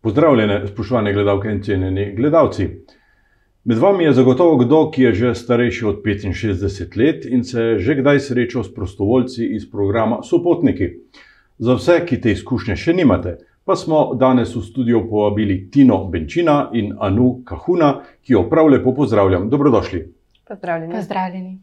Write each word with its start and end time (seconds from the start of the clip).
Pozdravljene, 0.00 0.66
spoštovane 0.66 1.12
gledalke 1.12 1.50
in 1.52 1.62
cenjeni 1.62 2.14
gledalci. 2.16 2.68
Med 3.64 3.78
vami 3.78 4.04
je 4.04 4.12
zagotovo 4.12 4.56
kdo, 4.56 4.78
ki 4.90 5.02
je 5.02 5.12
že 5.12 5.34
starejši 5.34 5.84
od 5.86 5.98
65 6.04 6.96
let 6.96 7.26
in 7.28 7.44
se 7.44 7.60
je 7.62 7.78
že 7.78 7.94
kdaj 7.94 8.20
srečal 8.20 8.64
s 8.64 8.74
prostovoljci 8.74 9.44
iz 9.56 9.70
programa 9.70 10.22
Sopotniki. 10.22 10.88
Za 11.58 11.76
vse, 11.76 11.98
ki 12.06 12.20
te 12.20 12.32
izkušnje 12.32 12.76
še 12.76 12.96
nimate, 12.96 13.36
pa 13.64 13.76
smo 13.76 14.14
danes 14.14 14.56
v 14.56 14.64
studio 14.64 15.04
povabili 15.04 15.68
Tino 15.70 16.04
Benčina 16.08 16.70
in 16.72 16.96
Anu 16.98 17.42
Kahuna, 17.44 18.00
ki 18.24 18.32
jo 18.32 18.46
prav 18.48 18.72
lepo 18.72 18.94
pozdravljam. 18.94 19.50
Dobrodošli. 19.50 20.06
Pozdravljeni. 20.48 20.94
Pozdravljeni. 20.94 21.58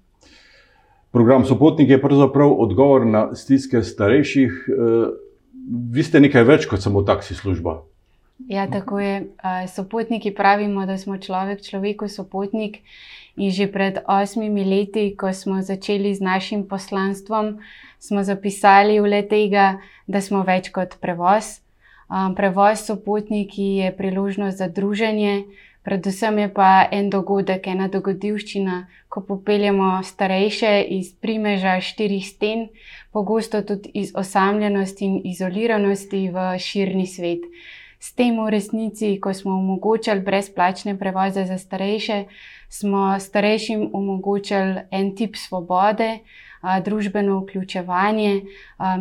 Program 1.11 1.45
Sopotnik 1.45 1.89
je 1.89 2.01
pravzaprav 2.01 2.53
odgovor 2.53 3.05
na 3.05 3.35
stiske 3.35 3.81
starejših. 3.81 4.65
Eh, 4.69 5.07
Vi 5.91 6.03
ste 6.03 6.19
nekaj 6.23 6.43
več 6.47 6.65
kot 6.65 6.79
samo 6.79 7.01
taksi 7.03 7.35
služba. 7.35 7.81
Ja, 8.45 8.67
tako 8.69 8.99
je. 8.99 9.33
Sopotniki 9.75 10.31
pravimo, 10.35 10.85
da 10.85 10.97
smo 10.97 11.17
človek, 11.17 11.61
človeku 11.61 12.07
sopotnik. 12.07 12.77
In 13.37 13.51
že 13.53 13.69
pred 13.69 14.01
osmimi 14.07 14.65
leti, 14.65 15.13
ko 15.13 15.29
smo 15.33 15.61
začeli 15.61 16.09
z 16.15 16.21
našim 16.21 16.65
poslanstvom, 16.65 17.61
smo 17.99 18.23
zapisali 18.23 18.97
v 18.99 19.05
le 19.05 19.21
tega, 19.21 19.77
da 20.09 20.21
smo 20.21 20.41
več 20.41 20.73
kot 20.73 20.97
prevoz. 20.97 21.61
Um, 22.09 22.33
prevoz 22.33 22.81
sopotniki 22.87 23.83
je 23.83 23.91
priložnost 23.93 24.57
za 24.57 24.67
druženje, 24.67 25.45
predvsem 25.83 26.39
je 26.39 26.49
pa 26.49 26.87
en 26.91 27.09
dogodek, 27.13 27.67
ena 27.67 27.87
dogodivščina, 27.87 28.87
ko 29.05 29.21
popeljemo 29.21 30.01
starejše 30.03 30.81
iz 30.97 31.13
primeža 31.13 31.77
štirih 31.77 32.25
sten, 32.25 32.69
pogosto 33.13 33.61
tudi 33.61 33.91
iz 33.93 34.15
osamljenosti 34.15 35.05
in 35.05 35.21
izoliranosti 35.29 36.29
v 36.33 36.55
širni 36.57 37.05
svet. 37.05 37.45
S 37.99 38.13
tem 38.13 38.37
v 38.37 38.49
resnici, 38.53 39.15
ko 39.21 39.33
smo 39.33 39.57
omogočili 39.57 40.21
brezplačne 40.21 40.97
prevoze 40.99 41.45
za 41.45 41.57
starejše, 41.57 42.25
smo 42.69 43.19
starejšim 43.19 43.89
omogočili 43.93 44.85
en 44.91 45.15
tip 45.15 45.35
svobode, 45.35 46.19
družbeno 46.85 47.39
vključevanje 47.39 48.41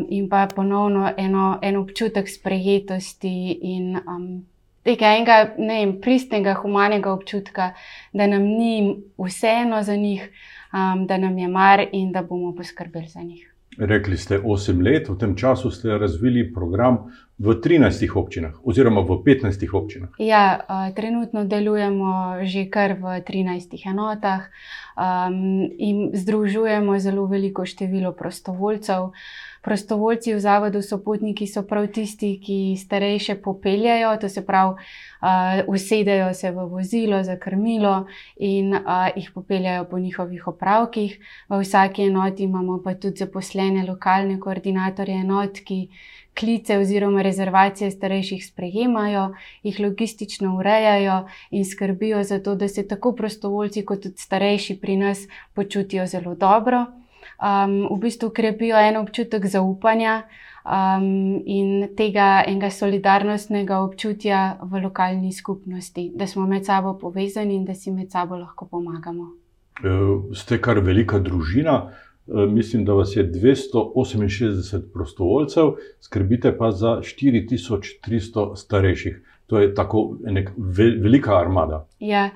in 0.08 0.28
pa 0.28 0.46
ponovno 0.54 1.12
eno, 1.16 1.58
en 1.62 1.76
občutek 1.76 2.28
sprejetosti 2.28 3.58
in 3.62 3.98
tega 4.86 5.10
enega 5.16 5.38
ne 5.58 5.80
vem, 5.80 5.96
pristnega, 6.00 6.54
humanega 6.60 7.10
občutka, 7.12 7.72
da 8.14 8.28
nam 8.30 8.46
ni 8.46 9.02
vseeno 9.18 9.82
za 9.82 9.96
njih, 9.96 10.28
um, 10.70 11.06
da 11.06 11.18
nam 11.18 11.38
je 11.38 11.48
mar 11.48 11.82
in 11.92 12.12
da 12.12 12.22
bomo 12.22 12.54
poskrbeli 12.54 13.08
za 13.08 13.22
njih. 13.22 13.52
Rekli 13.78 14.16
ste 14.16 14.38
8 14.38 14.82
let, 14.84 15.08
v 15.08 15.18
tem 15.20 15.34
času 15.36 15.70
ste 15.70 15.98
razvili 15.98 16.46
program 16.52 17.10
v 17.38 17.52
13 17.52 18.16
občinah, 18.16 18.56
oziroma 18.64 19.04
v 19.04 19.20
15 19.20 19.68
občinah. 19.68 20.08
Ja, 20.16 20.64
trenutno 20.96 21.44
delujemo 21.44 22.40
že 22.48 22.64
kar 22.72 22.96
v 22.96 23.20
13 23.20 23.76
enotah 23.84 24.48
um, 24.96 25.68
in 25.76 26.16
združujemo 26.16 26.96
zelo 26.96 27.28
veliko 27.28 27.68
število 27.68 28.16
prostovoljcev. 28.16 29.12
Prostovoljci 29.60 30.32
v 30.32 30.40
zavodu 30.40 30.78
Sopotniki 30.78 31.44
so 31.44 31.66
prav 31.66 31.90
tisti, 31.90 32.38
ki 32.38 32.78
starejše 32.78 33.34
popeljajo, 33.42 34.14
to 34.16 34.28
se 34.28 34.46
pravi, 34.46 34.78
uh, 35.20 35.60
usedejo 35.66 36.32
se 36.34 36.50
v 36.50 36.64
vozilo 36.70 37.20
za 37.26 37.36
krmilo 37.36 38.06
in 38.36 38.72
uh, 38.72 39.10
jih 39.16 39.30
popeljajo 39.34 39.84
po 39.84 39.98
njihovih 39.98 40.48
opravkih. 40.48 41.18
V 41.48 41.60
vsaki 41.60 42.08
enoti 42.08 42.48
imamo 42.48 42.80
pa 42.80 42.94
tudi 42.94 43.26
zaposlene 43.26 43.84
lokalne 43.84 44.40
koordinatorje 44.40 45.20
enot, 45.20 45.60
ki 45.66 45.88
klice 46.38 46.78
oziroma 46.78 47.22
rezervacije 47.22 47.90
starejših 47.90 48.46
sprejemajo, 48.46 49.34
jih 49.62 49.80
logistično 49.80 50.56
urejajo 50.56 51.26
in 51.50 51.64
skrbijo 51.64 52.22
za 52.24 52.42
to, 52.42 52.54
da 52.54 52.68
se 52.68 52.88
tako 52.88 53.12
prostovoljci 53.12 53.84
kot 53.84 54.02
tudi 54.02 54.18
starejši 54.18 54.80
pri 54.80 54.96
nas 54.96 55.26
počutijo 55.54 56.06
zelo 56.06 56.34
dobro 56.34 56.86
um, 57.40 57.96
v 57.96 58.00
bistvu 58.00 58.30
krepijo 58.30 58.76
en 58.76 58.96
občutek 58.96 59.46
zaupanja 59.46 60.22
um, 60.64 61.42
in 61.46 61.88
tega 61.96 62.44
enega 62.46 62.70
solidarnostnega 62.70 63.80
občutja 63.80 64.58
v 64.62 64.82
lokalni 64.82 65.32
skupnosti, 65.32 66.10
da 66.14 66.26
smo 66.26 66.46
med 66.46 66.66
sabo 66.66 66.96
povezani 66.98 67.54
in 67.54 67.64
da 67.64 67.74
si 67.74 67.90
med 67.90 68.10
sabo 68.10 68.36
lahko 68.36 68.66
pomagamo. 68.66 69.32
E, 69.76 69.88
ste 70.34 70.60
kar 70.60 70.80
velika 70.80 71.18
družina. 71.18 71.92
Mislim, 72.26 72.84
da 72.84 72.92
vas 72.92 73.16
je 73.16 73.32
268 73.32 74.82
prostovoljcev, 74.92 75.72
skrbite 76.00 76.58
pa 76.58 76.70
za 76.70 77.00
4300 77.00 78.56
starejših. 78.56 79.22
To 79.46 79.58
je 79.58 79.74
tako 79.74 80.16
nek 80.24 80.50
velika 81.02 81.38
armada. 81.38 81.86
Ja, 81.98 82.30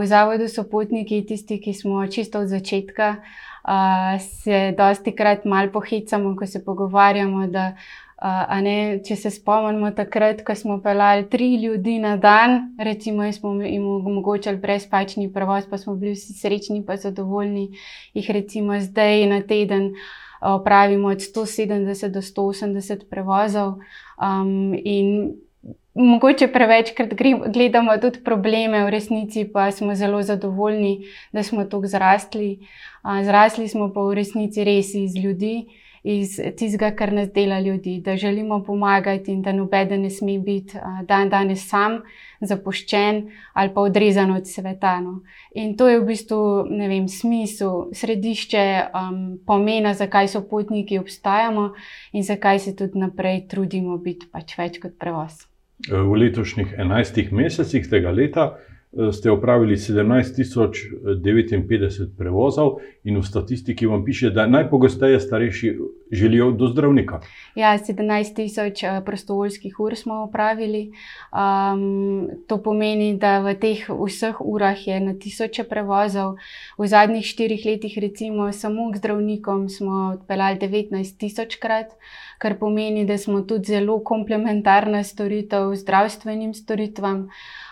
v 0.00 0.06
zavodu 0.06 0.48
so 0.48 0.66
potniki, 0.68 1.22
tisti, 1.26 1.56
ki 1.60 1.72
smo 1.72 2.06
čisto 2.06 2.40
od 2.44 2.48
začetka 2.48 3.16
uh, 3.64 4.20
se 4.20 4.74
dosti 4.78 5.16
krat 5.16 5.44
malo 5.44 5.72
pohicamo, 5.72 6.36
ko 6.36 6.46
se 6.46 6.64
pogovarjamo. 6.64 7.46
Da, 7.46 7.76
uh, 8.24 8.60
ne, 8.64 9.00
če 9.04 9.16
se 9.16 9.30
spomnimo 9.30 9.90
takrat, 9.96 10.40
ko 10.46 10.56
smo 10.56 10.78
pelali 10.82 11.28
tri 11.30 11.54
ljudi 11.60 11.98
na 12.00 12.16
dan, 12.16 12.74
recimo, 12.80 13.26
smo 13.32 13.54
jim 13.62 13.86
omogočili 14.00 14.56
brezplačni 14.56 15.30
prevoz, 15.32 15.68
pa 15.70 15.78
smo 15.78 15.94
bili 15.94 16.16
vsi 16.16 16.32
srečni 16.32 16.80
in 16.80 16.96
zadovoljni, 16.96 17.70
jih 18.14 18.30
recimo 18.30 18.80
zdaj 18.80 19.26
na 19.26 19.42
teden. 19.42 19.92
Pravimo 20.64 21.08
od 21.08 21.22
170 21.24 22.08
do 22.12 22.20
180 22.20 23.06
prevozov, 23.08 23.78
um, 24.20 24.74
in 24.76 25.36
mogoče 25.94 26.48
prevečkrat 26.52 27.14
gledamo 27.52 27.96
tudi 27.96 28.20
probleme, 28.24 28.84
v 28.84 28.90
resnici 28.90 29.46
pa 29.52 29.70
smo 29.70 29.94
zelo 29.94 30.22
zadovoljni, 30.22 31.06
da 31.32 31.42
smo 31.42 31.64
tako 31.64 31.86
zrastli. 31.86 32.58
Zrasli 33.24 33.68
smo 33.68 33.92
pa 33.92 34.00
v 34.00 34.14
resnici 34.14 34.64
res 34.64 34.94
iz 34.94 35.16
ljudi, 35.16 35.66
iz 36.04 36.36
tistega, 36.56 36.90
kar 36.96 37.12
nas 37.12 37.30
dela 37.32 37.60
ljudi, 37.60 38.00
da 38.04 38.16
želimo 38.16 38.62
pomagati 38.64 39.32
in 39.32 39.42
da 39.42 39.52
nobeden 39.52 40.02
ne 40.02 40.10
sme 40.10 40.38
biti 40.38 40.76
dan 41.08 41.30
danes 41.30 41.68
sam, 41.68 42.02
zapuščen 42.40 43.22
ali 43.52 43.72
pa 43.74 43.80
odrezan 43.80 44.30
od 44.30 44.48
sveta. 44.48 44.98
No. 45.00 45.22
In 45.54 45.76
to 45.76 45.88
je 45.88 46.00
v 46.00 46.06
bistvu 46.06 46.40
vem, 46.68 47.08
smisel, 47.08 47.88
središče 47.92 48.66
um, 48.84 49.38
pomena, 49.46 49.94
zakaj 49.94 50.28
so 50.28 50.44
potniki 50.50 50.98
obstajamo 50.98 51.70
in 52.12 52.22
zakaj 52.22 52.58
se 52.58 52.76
tudi 52.76 53.00
naprej 53.00 53.46
trudimo 53.48 53.96
biti 53.98 54.28
pač 54.32 54.58
več 54.58 54.78
kot 54.82 54.98
prevoz. 55.00 55.46
V 55.88 56.20
letošnjih 56.20 56.76
11 56.78 57.32
mesecih 57.32 57.88
tega 57.90 58.12
leta 58.12 58.52
ste 59.12 59.30
opravili 59.30 59.76
17.059 59.76 62.08
prevozov, 62.18 62.78
in 63.04 63.18
v 63.18 63.22
statistiki 63.22 63.86
vam 63.86 64.04
piše, 64.04 64.30
da 64.30 64.46
najpogosteje 64.46 65.20
starejši 65.20 65.78
želijo 66.12 66.50
do 66.50 66.68
zdravnika. 66.68 67.20
Ja, 67.54 67.78
17.000 67.78 68.98
eh, 68.98 69.04
prostovoljskih 69.04 69.80
ur 69.80 69.96
smo 69.96 70.14
opravili. 70.14 70.92
Um, 71.32 72.28
to 72.48 72.62
pomeni, 72.62 73.18
da 73.18 73.40
v 73.40 73.54
teh 73.54 73.88
vseh 73.88 74.40
urah 74.40 74.86
je 74.86 75.00
na 75.00 75.14
tisoče 75.18 75.64
prevozov. 75.64 76.36
V 76.78 76.86
zadnjih 76.86 77.26
štirih 77.26 77.66
letih, 77.66 77.98
recimo, 78.00 78.52
samo 78.52 78.92
k 78.92 78.96
zdravnikom 78.96 79.68
smo 79.68 80.14
odpeljali 80.14 80.58
19.000 80.58 81.58
krat 81.60 81.86
kar 82.38 82.58
pomeni, 82.58 83.06
da 83.06 83.18
smo 83.18 83.40
tudi 83.40 83.72
zelo 83.72 83.98
komplementarna 84.04 85.04
storitev 85.04 85.74
zdravstvenim 85.74 86.54
storitvam. 86.54 87.28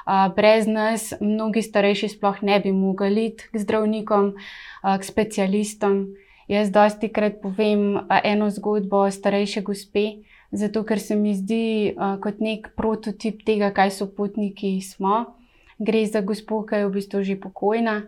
Brez 0.07 0.67
nas 0.67 1.13
mnogi 1.21 1.63
starejši 1.63 2.09
sploh 2.09 2.43
ne 2.43 2.61
bi 2.61 2.73
mogli 2.73 3.27
iti 3.27 3.45
k 3.53 3.59
zdravnikom, 3.59 4.35
k 4.83 5.03
specialistom. 5.05 6.15
Jaz 6.49 6.71
dosti 6.71 7.09
krat 7.09 7.39
povem 7.43 8.03
eno 8.25 8.51
zgodbo 8.51 9.07
o 9.07 9.11
starejši 9.11 9.63
gospe, 9.63 10.07
zato 10.51 10.83
ker 10.85 11.01
se 11.01 11.17
mi 11.17 11.35
zdi 11.35 11.95
kot 12.23 12.43
nek 12.43 12.73
prototip 12.77 13.47
tega, 13.47 13.71
kaj 13.71 13.95
so 13.95 14.11
potniki 14.11 14.81
smo. 14.83 15.39
Gre 15.79 16.05
za 16.07 16.21
gospo, 16.21 16.63
ki 16.67 16.83
je 16.83 16.87
v 16.87 16.95
bistvu 16.99 17.23
že 17.23 17.41
pokojna. 17.41 18.03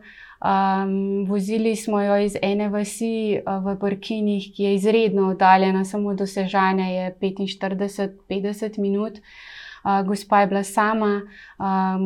Um, 0.44 1.24
vozili 1.24 1.72
smo 1.76 2.02
jo 2.02 2.18
iz 2.20 2.34
ene 2.42 2.68
vasi 2.68 3.40
v 3.40 3.74
Burkinih, 3.80 4.50
ki 4.52 4.66
je 4.66 4.74
izredno 4.74 5.30
oddaljena, 5.30 5.84
samo 5.84 6.12
do 6.14 6.26
Sežanja 6.26 6.90
je 6.90 7.14
45-50 7.20 8.78
minut. 8.78 9.18
Uh, 9.18 9.63
gospa 10.06 10.40
je 10.40 10.46
bila 10.46 10.62
sama, 10.64 11.22
um, 11.58 12.02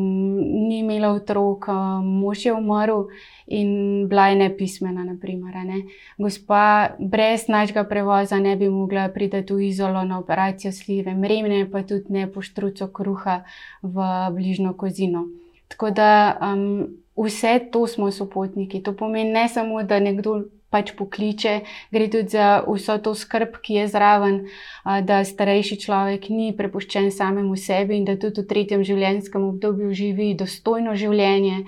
ni 0.68 0.78
imela 0.78 1.08
otrok, 1.08 1.68
um, 1.68 2.06
mož 2.20 2.46
je 2.46 2.52
umrl 2.52 3.06
in 3.46 4.08
bila 4.08 4.28
je 4.28 4.36
nepismena. 4.36 5.04
Naprimer, 5.04 5.54
ne. 5.54 5.82
Gospa 6.18 6.96
brez 6.98 7.48
našega 7.48 7.84
prevoza 7.84 8.38
ne 8.38 8.56
bi 8.56 8.68
mogla 8.68 9.08
priti 9.08 9.54
v 9.54 9.60
izolo 9.68 10.04
na 10.04 10.18
operacijo 10.18 10.72
slive, 10.72 11.14
mremne 11.14 11.70
pa 11.70 11.82
tudi 11.82 12.12
ne 12.12 12.26
poštruco 12.32 12.88
kruha 12.88 13.44
v 13.82 13.96
bližnjo 14.32 14.72
kozino. 14.72 15.28
Tako 15.68 15.90
da 15.90 16.38
um, 16.42 16.88
vse 17.16 17.58
to 17.72 17.86
smo 17.86 18.10
sopotniki. 18.10 18.82
To 18.82 18.92
pomeni 18.96 19.30
ne 19.32 19.48
samo, 19.48 19.82
da 19.82 20.00
nekdo 20.00 20.42
pač 20.70 20.92
pokliče, 20.98 21.54
gre 21.94 22.08
tudi 22.12 22.36
za 22.36 22.48
vso 22.66 22.98
to 23.04 23.14
skrb, 23.16 23.56
ki 23.64 23.80
je 23.80 23.86
zraven, 23.88 24.38
da 24.84 25.22
starejši 25.24 25.78
človek 25.84 26.28
ni 26.28 26.52
prepuščen 26.56 27.10
samemu 27.14 27.56
sebi 27.56 27.96
in 27.96 28.04
da 28.08 28.18
tudi 28.20 28.44
v 28.44 28.50
tretjem 28.52 28.84
življenjskem 28.84 29.48
obdobju 29.48 29.92
živi 29.96 30.34
dostojno 30.38 30.96
življenje, 30.98 31.64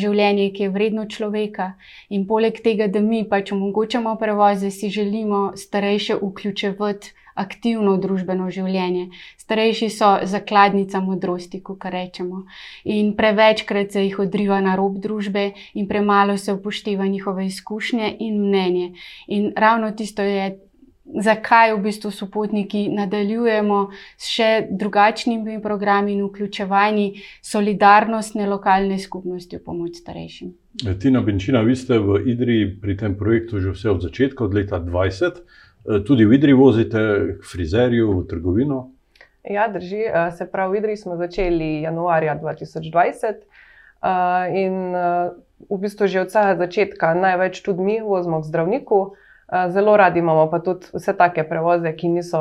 življenje, 0.00 0.50
ki 0.56 0.68
je 0.68 0.74
vredno 0.74 1.06
človeka. 1.08 1.72
In 2.08 2.26
poleg 2.26 2.62
tega, 2.64 2.88
da 2.88 3.04
mi 3.04 3.24
pač 3.28 3.52
omogočamo 3.52 4.16
prevoze, 4.20 4.70
si 4.70 4.92
želimo 4.92 5.52
starejše 5.56 6.20
vključevati 6.22 7.18
aktivno 7.34 7.96
družbeno 7.96 8.50
življenje. 8.50 9.08
Starejši 9.40 9.88
so 9.90 10.10
zakladnica 10.28 11.00
modrosti, 11.00 11.62
kot 11.64 11.84
rečemo. 11.84 12.44
In 12.84 13.14
prevečkrat 13.16 13.92
se 13.92 14.04
jih 14.04 14.18
odriva 14.26 14.60
na 14.60 14.76
rob 14.76 14.98
družbe, 15.02 15.52
in 15.74 15.88
premalo 15.88 16.36
se 16.36 16.52
upošteva 16.52 17.06
njihove 17.06 17.46
izkušnje 17.46 18.16
in 18.20 18.42
mnenje. 18.48 18.92
In 19.28 19.52
ravno 19.56 19.92
tisto 19.92 20.22
je. 20.22 20.52
Zakaj 21.02 21.74
v 21.74 21.80
bistvu 21.82 22.10
sopotniki 22.14 22.86
nadaljujemo 22.94 23.78
s 24.16 24.28
še 24.32 24.46
drugačnimi 24.70 25.58
programi 25.60 26.14
in 26.14 26.22
vključevanji 26.24 27.24
solidarnostne 27.42 28.46
lokalne 28.46 28.96
skupnosti 29.02 29.58
v 29.58 29.64
pomoč 29.66 29.98
starejšim? 29.98 30.54
Tina 31.02 31.20
Benčina, 31.20 31.60
vi 31.66 31.76
ste 31.76 31.98
v 31.98 32.22
Idriji 32.32 32.70
pri 32.80 32.96
tem 32.96 33.18
projektu 33.18 33.60
že 33.60 33.74
vse 33.74 33.90
od 33.90 34.06
začetka, 34.06 34.44
od 34.46 34.54
leta 34.54 34.80
2020. 34.80 35.42
Eh, 35.88 36.00
tudi 36.06 36.24
v 36.24 36.34
Idri 36.34 36.52
vozite 36.52 36.98
k 37.40 37.42
frizerju, 37.42 38.22
v 38.22 38.26
trgovino? 38.26 38.90
Ja, 39.42 39.66
drži. 39.68 40.06
Eh, 40.06 40.30
se 40.30 40.46
pravi, 40.46 40.78
v 40.78 40.78
Idri 40.78 40.96
smo 40.96 41.16
začeli 41.16 41.82
januarja 41.82 42.38
2020 42.38 43.26
eh, 43.26 44.62
in 44.62 44.94
v 45.70 45.78
bistvu 45.78 46.06
že 46.06 46.22
od 46.22 46.30
vsega 46.30 46.54
začetka 46.58 47.14
največ 47.14 47.62
tudi 47.62 47.82
mi 47.82 48.00
vozimo 48.00 48.40
k 48.42 48.46
zdravniku. 48.46 49.14
Zelo 49.68 49.96
radi 50.00 50.18
imamo 50.18 50.48
pa 50.48 50.64
tudi 50.64 50.88
vse 50.96 51.12
take 51.12 51.44
prevoze, 51.44 51.92
ki 51.92 52.08
niso 52.08 52.40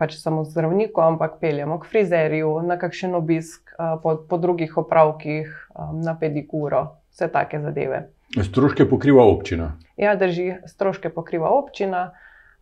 pač 0.00 0.16
samo 0.16 0.40
zdravniku, 0.48 1.02
ampak 1.04 1.36
peljemo 1.44 1.76
k 1.76 1.84
frizerju, 1.84 2.64
na 2.64 2.80
kakšen 2.80 3.12
obisk, 3.12 3.68
po, 3.76 4.16
po 4.16 4.36
drugih 4.40 4.72
opravkih, 4.80 5.52
na 6.00 6.16
pedikuro, 6.16 7.04
vse 7.12 7.28
take 7.28 7.60
zadeve. 7.60 8.13
Stroške 8.42 8.88
pokriva 8.90 9.24
občina. 9.24 9.72
Ja, 9.96 10.16
drži, 10.16 10.54
stroške 10.66 11.08
pokriva 11.14 11.50
občina. 11.54 12.10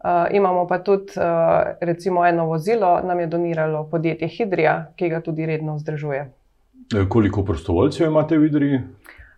Uh, 0.02 0.26
imamo 0.34 0.66
pa 0.66 0.78
tudi, 0.82 1.14
uh, 1.16 1.78
recimo, 1.80 2.26
eno 2.26 2.46
vozilo, 2.46 3.00
nam 3.04 3.20
je 3.20 3.26
doniralo 3.26 3.84
podjetje 3.90 4.28
Hidrija, 4.28 4.92
ki 4.96 5.08
ga 5.08 5.20
tudi 5.20 5.46
redno 5.46 5.76
vzdržuje. 5.76 6.24
E, 6.96 7.04
koliko 7.08 7.44
prostovoljcev 7.44 8.06
imate 8.06 8.38
v 8.38 8.48
Hidriji? 8.48 8.80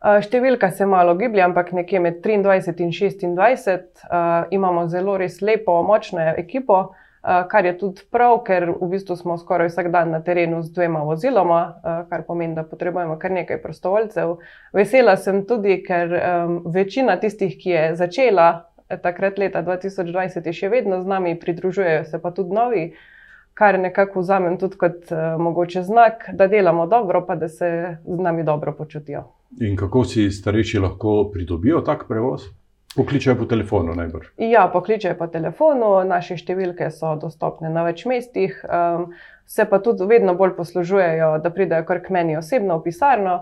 Uh, 0.05 0.19
številka 0.25 0.71
se 0.73 0.87
malo 0.89 1.15
giblje, 1.21 1.43
ampak 1.45 1.73
nekje 1.77 2.01
med 2.01 2.23
23 2.25 2.81
in 3.25 3.37
26 3.37 4.09
uh, 4.09 4.49
imamo 4.51 4.89
zelo 4.89 5.19
res 5.21 5.43
lepo, 5.45 5.77
močno 5.85 6.33
ekipo. 6.33 6.95
Uh, 7.25 7.29
Eh, 7.29 7.45
kar 7.49 7.65
je 7.65 7.79
tudi 7.79 8.03
prav, 8.11 8.43
ker 8.45 8.67
v 8.81 8.87
bistvu 8.93 9.15
smo 9.17 9.39
skoraj 9.41 9.71
vsak 9.71 9.87
dan 9.89 10.11
na 10.13 10.19
terenu 10.21 10.59
z 10.63 10.75
dvema 10.77 11.01
voziloma, 11.09 11.61
eh, 11.73 12.03
kar 12.11 12.23
pomeni, 12.27 12.55
da 12.55 12.63
potrebujemo 12.63 13.17
kar 13.19 13.31
nekaj 13.33 13.63
prostovoljcev. 13.63 14.35
Vesela 14.73 15.17
sem 15.17 15.47
tudi, 15.47 15.79
ker 15.87 16.13
večina 16.67 17.17
tistih, 17.17 17.57
ki 17.57 17.71
je 17.71 17.97
začela 17.97 18.49
eh, 18.89 18.99
takrat 19.01 19.39
leta 19.39 19.63
2020, 19.63 20.47
je 20.47 20.53
še 20.53 20.69
vedno 20.69 21.01
z 21.01 21.07
nami, 21.07 21.39
pridružujejo 21.41 22.05
se 22.05 22.21
pa 22.21 22.31
tudi 22.31 22.53
novi. 22.53 22.93
Kar 23.55 23.79
nekako 23.81 24.21
vzamem 24.21 24.59
tudi 24.59 24.77
kot 24.77 25.13
uh, 25.15 25.39
mogoče 25.39 25.85
znak, 25.87 26.25
da 26.35 26.49
delamo 26.51 26.89
dobro, 26.91 27.21
pa 27.27 27.37
da 27.39 27.49
se 27.49 27.97
z 28.03 28.19
nami 28.19 28.43
dobro 28.43 28.73
počutijo. 28.75 29.23
In 29.61 29.77
kako 29.77 30.05
si 30.05 30.27
starejši 30.31 30.83
lahko 30.83 31.31
pridobijo 31.33 31.81
tak 31.87 32.09
prevoz? 32.09 32.51
Pokličejo 32.97 33.35
po 33.37 33.45
telefonu, 33.45 33.95
najbrž. 33.95 34.27
Ja, 34.39 34.69
pokličejo 34.73 35.17
po 35.19 35.27
telefonu, 35.27 35.97
naše 36.07 36.37
številke 36.39 36.91
so 36.95 37.17
dostopne 37.19 37.71
na 37.73 37.83
več 37.83 38.05
mestih, 38.07 38.55
um, 38.69 39.09
se 39.51 39.67
pa 39.67 39.81
tudi 39.83 40.07
vedno 40.07 40.37
bolj 40.39 40.55
poslužujejo, 40.59 41.33
da 41.43 41.51
pridejo 41.51 41.87
kar 41.89 42.01
k 42.05 42.15
meni 42.15 42.39
osebno 42.39 42.79
v 42.79 42.87
pisarno. 42.87 43.35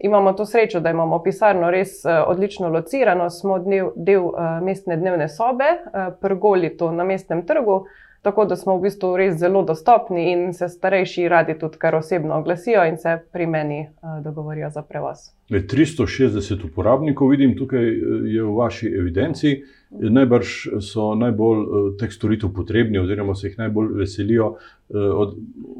Imamo 0.00 0.32
to 0.32 0.46
srečo, 0.46 0.80
da 0.80 0.94
imamo 0.94 1.18
pisarno 1.24 1.72
res 1.74 2.04
uh, 2.06 2.22
odlično 2.30 2.70
locirano, 2.70 3.26
smo 3.30 3.58
del, 3.64 3.90
del 3.96 4.30
uh, 4.30 4.60
mestne 4.62 4.96
dnevne 4.96 5.26
sobe, 5.28 5.72
uh, 5.74 6.14
prgoli 6.22 6.70
to 6.78 6.92
na 6.94 7.04
mestnem 7.04 7.42
trgu. 7.46 7.82
Tako 8.22 8.44
da 8.44 8.56
smo 8.56 8.76
v 8.76 8.82
bistvu 8.82 9.14
res 9.16 9.38
zelo 9.40 9.62
dostopni 9.64 10.26
in 10.32 10.52
se 10.52 10.68
starejši 10.68 11.28
radi 11.28 11.54
tudi 11.58 11.78
kar 11.80 11.94
osebno 11.96 12.36
oglasijo 12.36 12.84
in 12.84 12.98
se 12.98 13.16
pri 13.32 13.46
meni 13.46 13.80
uh, 13.80 14.24
dogovorijo 14.24 14.70
za 14.70 14.82
prevoz. 14.82 15.30
360 15.50 16.64
uporabnikov 16.64 17.28
vidim 17.28 17.56
tukaj 17.58 17.86
je 18.34 18.42
v 18.42 18.56
vaši 18.56 18.92
evidenci. 18.98 19.62
Najbrž 19.90 20.50
so 20.84 21.14
najbolj 21.18 21.64
teh 21.98 22.12
storitev 22.12 22.52
potrebni, 22.54 23.00
oziroma 23.00 23.34
se 23.34 23.48
jih 23.48 23.58
najbolj 23.58 23.88
veselijo 23.98 24.52
od 24.94 25.34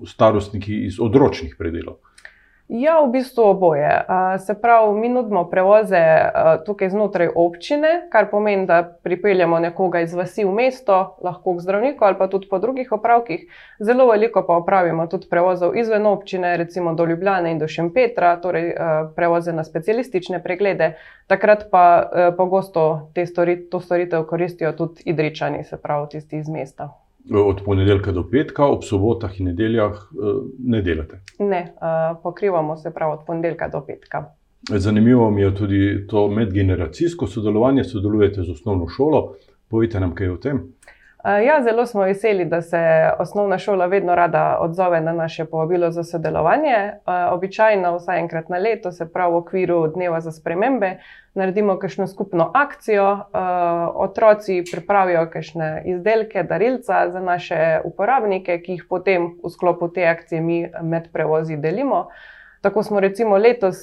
starostniki 0.06 0.80
iz 0.86 0.98
odročnih 1.00 1.54
predelov. 1.58 2.00
Ja, 2.72 3.00
v 3.02 3.10
bistvu 3.10 3.42
oboje. 3.42 4.04
Se 4.38 4.54
pravi, 4.54 5.00
mi 5.00 5.08
nudimo 5.08 5.42
prevoze 5.50 6.30
tukaj 6.66 6.90
znotraj 6.90 7.32
občine, 7.34 7.88
kar 8.12 8.28
pomeni, 8.30 8.66
da 8.66 8.82
pripeljemo 9.02 9.58
nekoga 9.58 10.00
iz 10.00 10.14
vasi 10.14 10.44
v 10.44 10.52
mesto, 10.54 11.16
lahko 11.18 11.56
k 11.56 11.64
zdravniku 11.66 12.04
ali 12.04 12.18
pa 12.18 12.28
tudi 12.30 12.46
po 12.46 12.58
drugih 12.62 12.92
opravkih. 12.92 13.42
Zelo 13.80 14.06
veliko 14.06 14.44
pa 14.46 14.54
opravimo 14.62 15.06
tudi 15.10 15.26
prevozov 15.30 15.74
izven 15.76 16.06
občine, 16.06 16.56
recimo 16.56 16.94
do 16.94 17.10
Ljubljane 17.10 17.50
in 17.50 17.58
do 17.58 17.68
Šempetra, 17.68 18.36
torej 18.36 18.74
prevoze 19.16 19.52
na 19.52 19.64
specialistične 19.64 20.42
preglede. 20.42 20.94
Takrat 21.26 21.66
pa 21.70 22.10
pogosto 22.36 23.10
to 23.70 23.80
storitev 23.80 24.24
koristijo 24.30 24.72
tudi 24.72 25.02
idričani, 25.04 25.64
se 25.64 25.76
pravi 25.76 26.08
tisti 26.08 26.36
iz 26.36 26.48
mesta 26.48 26.99
od 27.34 27.62
ponedeljka 27.64 28.12
do 28.12 28.24
petka, 28.30 28.66
ob 28.66 28.84
sobotah 28.84 29.40
in 29.40 29.46
nedeljah 29.46 29.92
eh, 29.92 30.42
ne 30.58 30.82
delate? 30.82 31.20
Ne, 31.38 31.60
eh, 31.60 32.14
pokrivamo 32.22 32.76
se 32.76 32.90
prav 32.94 33.12
od 33.12 33.24
ponedeljka 33.26 33.68
do 33.68 33.84
petka. 33.86 34.24
Zanimivo 34.68 35.30
mi 35.30 35.42
je 35.42 35.54
tudi 35.54 36.06
to 36.06 36.28
medgeneracijsko 36.28 37.26
sodelovanje, 37.26 37.84
sodelujete 37.84 38.42
z 38.42 38.50
osnovno 38.50 38.88
šolo. 38.88 39.34
Povejte 39.68 40.00
nam 40.00 40.14
kaj 40.14 40.28
o 40.28 40.36
tem. 40.36 40.60
Eh, 41.24 41.44
ja, 41.44 41.62
zelo 41.62 41.86
smo 41.86 42.02
veseli, 42.02 42.44
da 42.44 42.62
se 42.62 43.10
osnovna 43.18 43.58
šola 43.58 43.86
vedno 43.86 44.14
rada 44.14 44.58
odzove 44.60 45.00
na 45.00 45.12
naše 45.12 45.44
povabilo 45.44 45.90
za 45.90 46.04
sodelovanje. 46.04 46.72
Eh, 46.72 47.00
običajno 47.30 47.96
vsaj 47.96 48.20
enkrat 48.20 48.48
na 48.48 48.56
leto, 48.58 48.92
se 48.92 49.12
pravi 49.12 49.32
v 49.32 49.36
okviru 49.36 49.86
Dneva 49.86 50.20
za 50.20 50.32
spremembe, 50.32 50.96
naredimo 51.34 51.78
kakšno 51.78 52.06
skupno 52.06 52.50
akcijo. 52.54 53.12
Eh, 53.12 53.38
otroci 53.94 54.64
pripravijo 54.72 55.26
kakšne 55.30 55.82
izdelke, 55.86 56.42
darilca 56.42 57.10
za 57.10 57.20
naše 57.20 57.80
uporabnike, 57.84 58.62
ki 58.62 58.72
jih 58.72 58.86
potem 58.88 59.36
v 59.44 59.50
sklopu 59.50 59.88
te 59.88 60.06
akcije 60.06 60.40
mi 60.40 60.70
med 60.82 61.12
prevozi 61.12 61.56
delimo. 61.56 62.06
Tako 62.60 62.82
smo 62.82 63.00
recimo 63.00 63.36
letos 63.36 63.76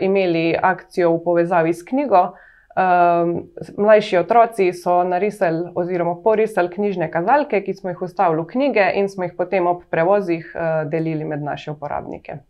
imeli 0.00 0.56
akcijo 0.62 1.10
v 1.12 1.24
povezavi 1.24 1.74
s 1.74 1.84
knjigo. 1.84 2.32
Um, 2.74 3.42
mlajši 3.78 4.16
otroci 4.18 4.72
so 4.72 5.04
narisali 5.04 5.70
oziroma 5.74 6.16
porisali 6.24 6.70
knjižne 6.70 7.10
kazalke, 7.10 7.60
ki 7.62 7.74
smo 7.74 7.92
jih 7.92 8.02
ustavili 8.02 8.42
v 8.42 8.46
knjige 8.50 8.86
in 8.98 9.08
smo 9.08 9.24
jih 9.24 9.36
potem 9.38 9.66
ob 9.70 9.84
prevozih 9.90 10.48
uh, 10.54 10.90
delili 10.90 11.24
med 11.24 11.42
naše 11.42 11.70
uporabnike. 11.70 12.40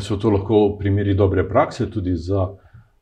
So 0.00 0.16
to 0.16 0.30
lahko 0.30 0.62
primeri 0.78 1.14
dobre 1.14 1.44
prakse 1.48 1.90
tudi 1.90 2.16
za, 2.16 2.48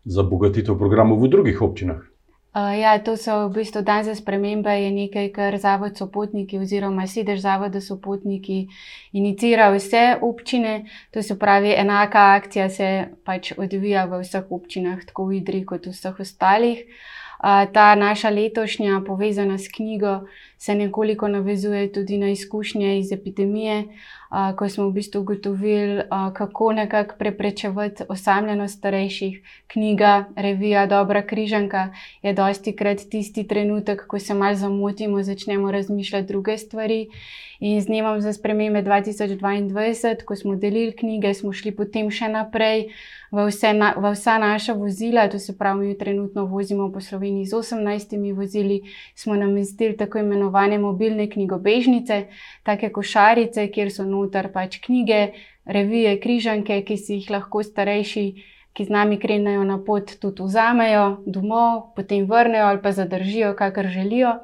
za 0.05 0.23
bogatitev 0.23 0.79
programov 0.79 1.23
v 1.23 1.31
drugih 1.31 1.63
občinah? 1.63 2.10
Uh, 2.51 2.75
ja, 2.81 2.99
to 2.99 3.15
so 3.15 3.47
v 3.47 3.63
bistvu 3.63 3.83
dan 3.87 4.03
za 4.03 4.11
spremembe, 4.19 4.75
je 4.75 4.91
nekaj, 4.91 5.29
kar 5.31 5.55
zavod 5.55 5.95
sopotniki 5.95 6.59
oziroma 6.59 7.07
sedež 7.07 7.39
zavoda 7.45 7.79
sopotniki 7.79 8.67
inicira 9.15 9.69
vse 9.71 10.19
občine. 10.19 10.91
To 11.15 11.23
se 11.23 11.39
pravi, 11.39 11.71
enaka 11.79 12.35
akcija 12.35 12.67
se 12.71 12.89
pač 13.23 13.53
odvija 13.55 14.09
v 14.11 14.19
vseh 14.25 14.51
občinah, 14.51 14.99
tako 15.07 15.31
v 15.31 15.39
Idri 15.39 15.63
kot 15.63 15.87
v 15.87 15.95
vseh 15.95 16.19
ostalih. 16.27 16.83
Uh, 17.39 17.71
ta 17.71 17.95
naša 17.95 18.35
letošnja 18.35 18.99
povezana 19.07 19.55
s 19.55 19.71
knjigo 19.71 20.27
se 20.61 20.75
nekoliko 20.75 21.29
navezuje 21.29 21.93
tudi 21.93 22.19
na 22.19 22.31
izkušnje 22.31 22.99
iz 22.99 23.13
epidemije. 23.13 23.79
Uh, 23.79 24.21
ko 24.57 24.69
smo 24.69 24.87
v 24.89 24.93
bistvu 24.93 25.21
ugotovili, 25.21 26.03
kako 26.35 26.73
nekako 26.73 27.15
preprečevati 27.19 28.05
osamljenost 28.09 28.79
starejših. 28.79 29.43
Knjiga, 29.67 30.25
revija 30.37 30.87
Dobra 30.87 31.23
križanka 31.23 31.95
je 32.23 32.33
dosti 32.33 32.77
krat 32.77 32.99
tisti 33.11 33.47
trenutek, 33.47 34.07
ko 34.07 34.19
se 34.19 34.35
malo 34.35 34.55
zamotimo, 34.55 35.23
začnemo 35.23 35.71
razmišljati 35.71 36.29
druge 36.29 36.59
stvari. 36.59 37.09
In 37.61 37.81
z 37.81 37.87
dnevom 37.87 38.21
za 38.21 38.33
spremembe 38.33 38.83
2022, 38.83 40.25
ko 40.25 40.37
smo 40.37 40.57
delili 40.57 40.93
knjige, 40.97 41.35
smo 41.35 41.53
šli 41.53 41.75
potem 41.77 42.09
še 42.11 42.29
naprej 42.29 42.87
v, 43.31 43.45
vse 43.47 43.73
na, 43.77 43.93
v 44.01 44.13
vsa 44.15 44.39
naša 44.39 44.73
vozila. 44.73 45.29
To 45.29 45.39
se 45.39 45.53
pravi, 45.59 45.87
mi 45.87 45.99
trenutno 45.99 46.47
vozimo 46.47 46.89
po 46.93 47.01
Sloveniji 47.01 47.47
z 47.47 47.53
18 47.53 48.33
vozili, 48.33 48.81
smo 49.15 49.37
namestili 49.37 49.97
tako 49.97 50.19
imenovane 50.51 50.79
mobilne 50.79 51.29
knjigobežnice, 51.31 52.27
take 52.63 52.91
košarice, 52.93 53.71
kjer 53.71 53.91
so 53.91 54.05
noter 54.05 54.53
pač 54.53 54.81
knjige, 54.81 55.33
revije, 55.65 56.19
križanke, 56.21 56.83
ki 56.83 56.97
si 56.97 57.15
jih 57.21 57.31
lahko 57.31 57.63
starejši 57.63 58.27
ki 58.73 58.85
z 58.85 58.91
nami 58.91 59.19
krenejo 59.19 59.65
na 59.65 59.79
pot, 59.79 60.15
tudi 60.21 60.43
vzamejo 60.43 61.23
domov, 61.27 61.93
potem 61.97 62.27
vrnejo 62.27 62.67
ali 62.67 62.83
pa 62.83 62.93
zadržijo, 62.93 63.55
kakor 63.55 63.87
želijo. 63.87 64.39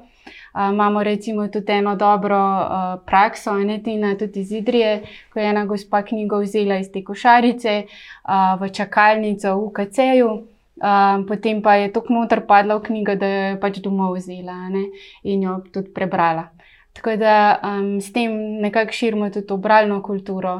Uh, 0.57 0.73
imamo 0.73 1.03
recimo 1.03 1.49
tudi 1.49 1.73
eno 1.73 1.97
dobro 1.97 2.37
uh, 2.37 3.01
prakso, 3.07 3.55
ne 3.55 3.79
tina, 3.83 4.17
tudi 4.19 4.41
iz 4.41 4.53
Idrije, 4.53 5.03
ko 5.33 5.41
je 5.41 5.47
ena 5.47 5.65
gospa 5.65 6.03
knjigo 6.03 6.41
vzela 6.41 6.79
iz 6.79 6.91
te 6.93 7.05
košarice 7.05 7.87
uh, 7.87 8.61
v 8.61 8.73
čakalnico 8.73 9.55
v 9.55 9.65
UKC-ju. 9.65 10.56
Um, 10.77 11.25
potem 11.27 11.63
pa 11.63 11.75
je 11.81 11.93
tako 11.93 12.13
noter 12.13 12.43
padla 12.47 12.77
v 12.77 12.83
knjigo, 12.85 13.15
da 13.17 13.27
jo 13.27 13.45
je 13.49 13.61
pač 13.61 13.81
domov 13.81 14.19
vzela 14.19 14.69
ne, 14.69 14.91
in 15.25 15.47
jo 15.49 15.63
tudi 15.73 15.89
prebrala. 15.93 16.51
Tako 16.97 17.17
da 17.17 17.61
um, 17.65 18.01
s 18.01 18.13
tem 18.13 18.33
nekako 18.61 18.93
širimo 18.93 19.31
tudi 19.31 19.53
obralno 19.53 20.03
kulturo 20.03 20.55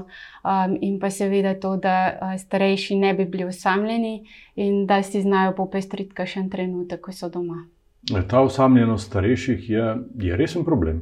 um, 0.45 0.77
in 0.81 0.99
pa 1.01 1.11
seveda 1.11 1.55
to, 1.61 1.77
da 1.77 2.17
uh, 2.17 2.35
starejši 2.41 2.97
ne 2.97 3.15
bi 3.15 3.25
bili 3.25 3.45
osamljeni 3.45 4.27
in 4.57 4.87
da 4.87 5.03
si 5.03 5.23
znajo 5.23 5.55
popestriti 5.57 6.15
kakšen 6.15 6.51
trenutek, 6.51 7.01
ko 7.01 7.13
so 7.13 7.29
doma. 7.29 7.67
Ta 8.29 8.41
osamljenost 8.41 9.07
starejših 9.07 9.71
je, 9.71 9.97
je 10.21 10.37
resen 10.37 10.65
problem. 10.65 11.01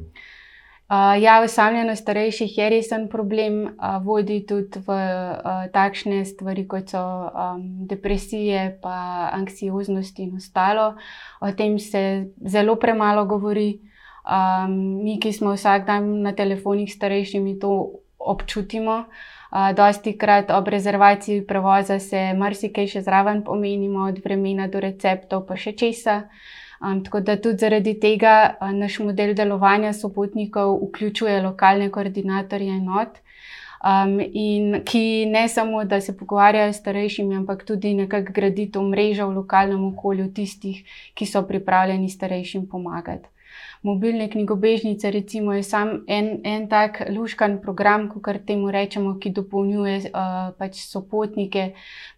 Uh, 0.85 1.21
ja, 1.21 1.41
osamljenost 1.41 2.01
starejših 2.01 2.57
je 2.57 2.69
resen 2.69 3.07
problem, 3.09 3.63
uh, 3.63 4.05
vodi 4.05 4.43
tudi 4.45 4.79
v 4.85 4.93
uh, 4.93 5.63
takšne 5.73 6.19
stvari, 6.25 6.67
kot 6.69 6.93
so 6.93 7.01
um, 7.01 7.63
depresije, 7.89 8.77
pa 8.83 9.29
anksioznost 9.33 10.19
in 10.21 10.35
ostalo. 10.37 10.93
O 11.41 11.49
tem 11.57 11.79
se 11.79 12.29
zelo 12.45 12.75
premalo 12.75 13.25
govori. 13.25 13.81
Um, 14.25 15.01
mi, 15.01 15.17
ki 15.19 15.33
smo 15.33 15.55
vsak 15.57 15.87
dan 15.89 16.21
na 16.21 16.35
telefonih 16.37 16.93
starejšimi, 16.93 17.57
to 17.59 18.01
občutimo. 18.19 19.09
Uh, 19.49 19.73
dosti 19.73 20.13
krat 20.17 20.53
ob 20.53 20.67
rezervaciji 20.67 21.47
prevoza 21.47 21.97
se 21.99 22.33
marsikaj 22.37 22.87
še 22.93 23.01
zraven 23.01 23.41
pomenimo, 23.41 24.05
od 24.05 24.21
vremena 24.21 24.69
do 24.69 24.79
receptov, 24.85 25.47
pa 25.49 25.57
še 25.57 25.73
česa. 25.73 26.27
Um, 26.81 27.03
tako 27.03 27.19
da 27.19 27.37
tudi 27.41 27.57
zaradi 27.57 27.93
tega 27.99 28.55
uh, 28.61 28.71
naš 28.71 28.99
model 28.99 29.33
delovanja 29.33 29.93
sopotnikov 29.93 30.79
vključuje 30.87 31.41
lokalne 31.41 31.89
koordinatorje 31.91 32.77
enot, 32.77 33.21
um, 33.83 34.19
in 34.19 34.81
ki 34.85 35.25
ne 35.25 35.47
samo, 35.49 35.83
da 35.83 36.01
se 36.01 36.17
pogovarjajo 36.17 36.73
s 36.73 36.81
starejšimi, 36.83 37.35
ampak 37.35 37.63
tudi 37.65 37.93
nekako 37.93 38.33
gradijo 38.33 38.83
mrežo 38.83 39.27
v 39.27 39.39
lokalnem 39.41 39.85
okolju 39.93 40.33
tistih, 40.33 40.83
ki 41.13 41.25
so 41.25 41.43
pripravljeni 41.47 42.09
starejšim 42.09 42.67
pomagati 42.67 43.34
mobilne 43.85 44.25
knjigobežnice, 44.29 45.11
recimo, 45.11 45.53
je 45.53 45.63
sam 45.63 45.89
en, 46.07 46.39
en 46.43 46.65
tak 46.69 47.01
luškan 47.09 47.59
program, 47.61 48.07
kot 48.09 48.41
temu 48.47 48.71
rečemo, 48.73 49.13
ki 49.21 49.29
dopolnjuje 49.29 49.97
uh, 50.09 50.31
pač 50.57 50.81
sopotnike. 50.87 51.67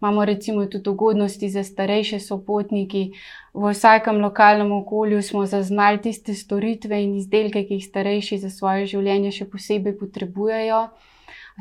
Imamo 0.01 0.25
recimo 0.25 0.65
tudi 0.65 0.89
ugodnosti 0.89 1.50
za 1.50 1.63
starejše 1.63 2.19
sopotniki. 2.24 3.12
V 3.53 3.74
vsakem 3.74 4.21
lokalnem 4.24 4.71
okolju 4.71 5.21
smo 5.21 5.45
zaznali 5.45 6.01
tiste 6.01 6.33
storitve 6.33 7.03
in 7.03 7.17
izdelke, 7.19 7.65
ki 7.67 7.81
jih 7.81 7.86
starejši 7.86 8.39
za 8.47 8.50
svoje 8.50 8.88
življenje 8.95 9.36
še 9.41 9.51
posebej 9.51 9.97
potrebujejo 10.00 10.88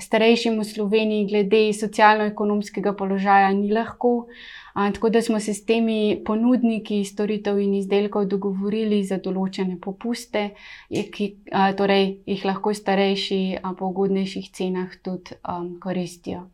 starejšim 0.02 0.58
v 0.60 0.64
Sloveniji, 0.64 1.26
glede 1.30 1.62
socialno-ekonomskega 1.72 2.92
položaja, 2.96 3.52
ni 3.52 3.72
lahko. 3.72 4.26
Tako 4.74 5.08
da 5.08 5.22
smo 5.22 5.40
se 5.40 5.54
s 5.54 5.64
temi 5.64 6.20
ponudniki 6.24 7.04
storitev 7.04 7.58
in 7.58 7.74
izdelkov 7.74 8.26
dogovorili 8.28 9.00
za 9.04 9.16
določene 9.16 9.78
popuste, 9.80 10.50
ki 10.90 11.30
torej, 11.78 12.10
jih 12.28 12.44
lahko 12.44 12.74
starejši 12.76 13.40
po 13.78 13.88
ugodnejših 13.88 14.52
cenah 14.52 15.00
tudi 15.00 15.40
koristijo. 15.80 16.44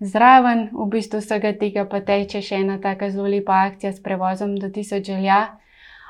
Zraven 0.00 0.68
v 0.76 0.86
bistvu 0.92 1.22
vsega 1.24 1.54
tega 1.56 1.86
pa 1.88 2.02
teče 2.04 2.42
še 2.44 2.60
ena 2.60 2.76
tako 2.76 3.08
zelo 3.08 3.30
lepa 3.32 3.62
akcija 3.70 3.94
s 3.96 4.02
prevozom 4.04 4.58
do 4.60 4.68
tisoč 4.68 5.08
želja. 5.08 5.56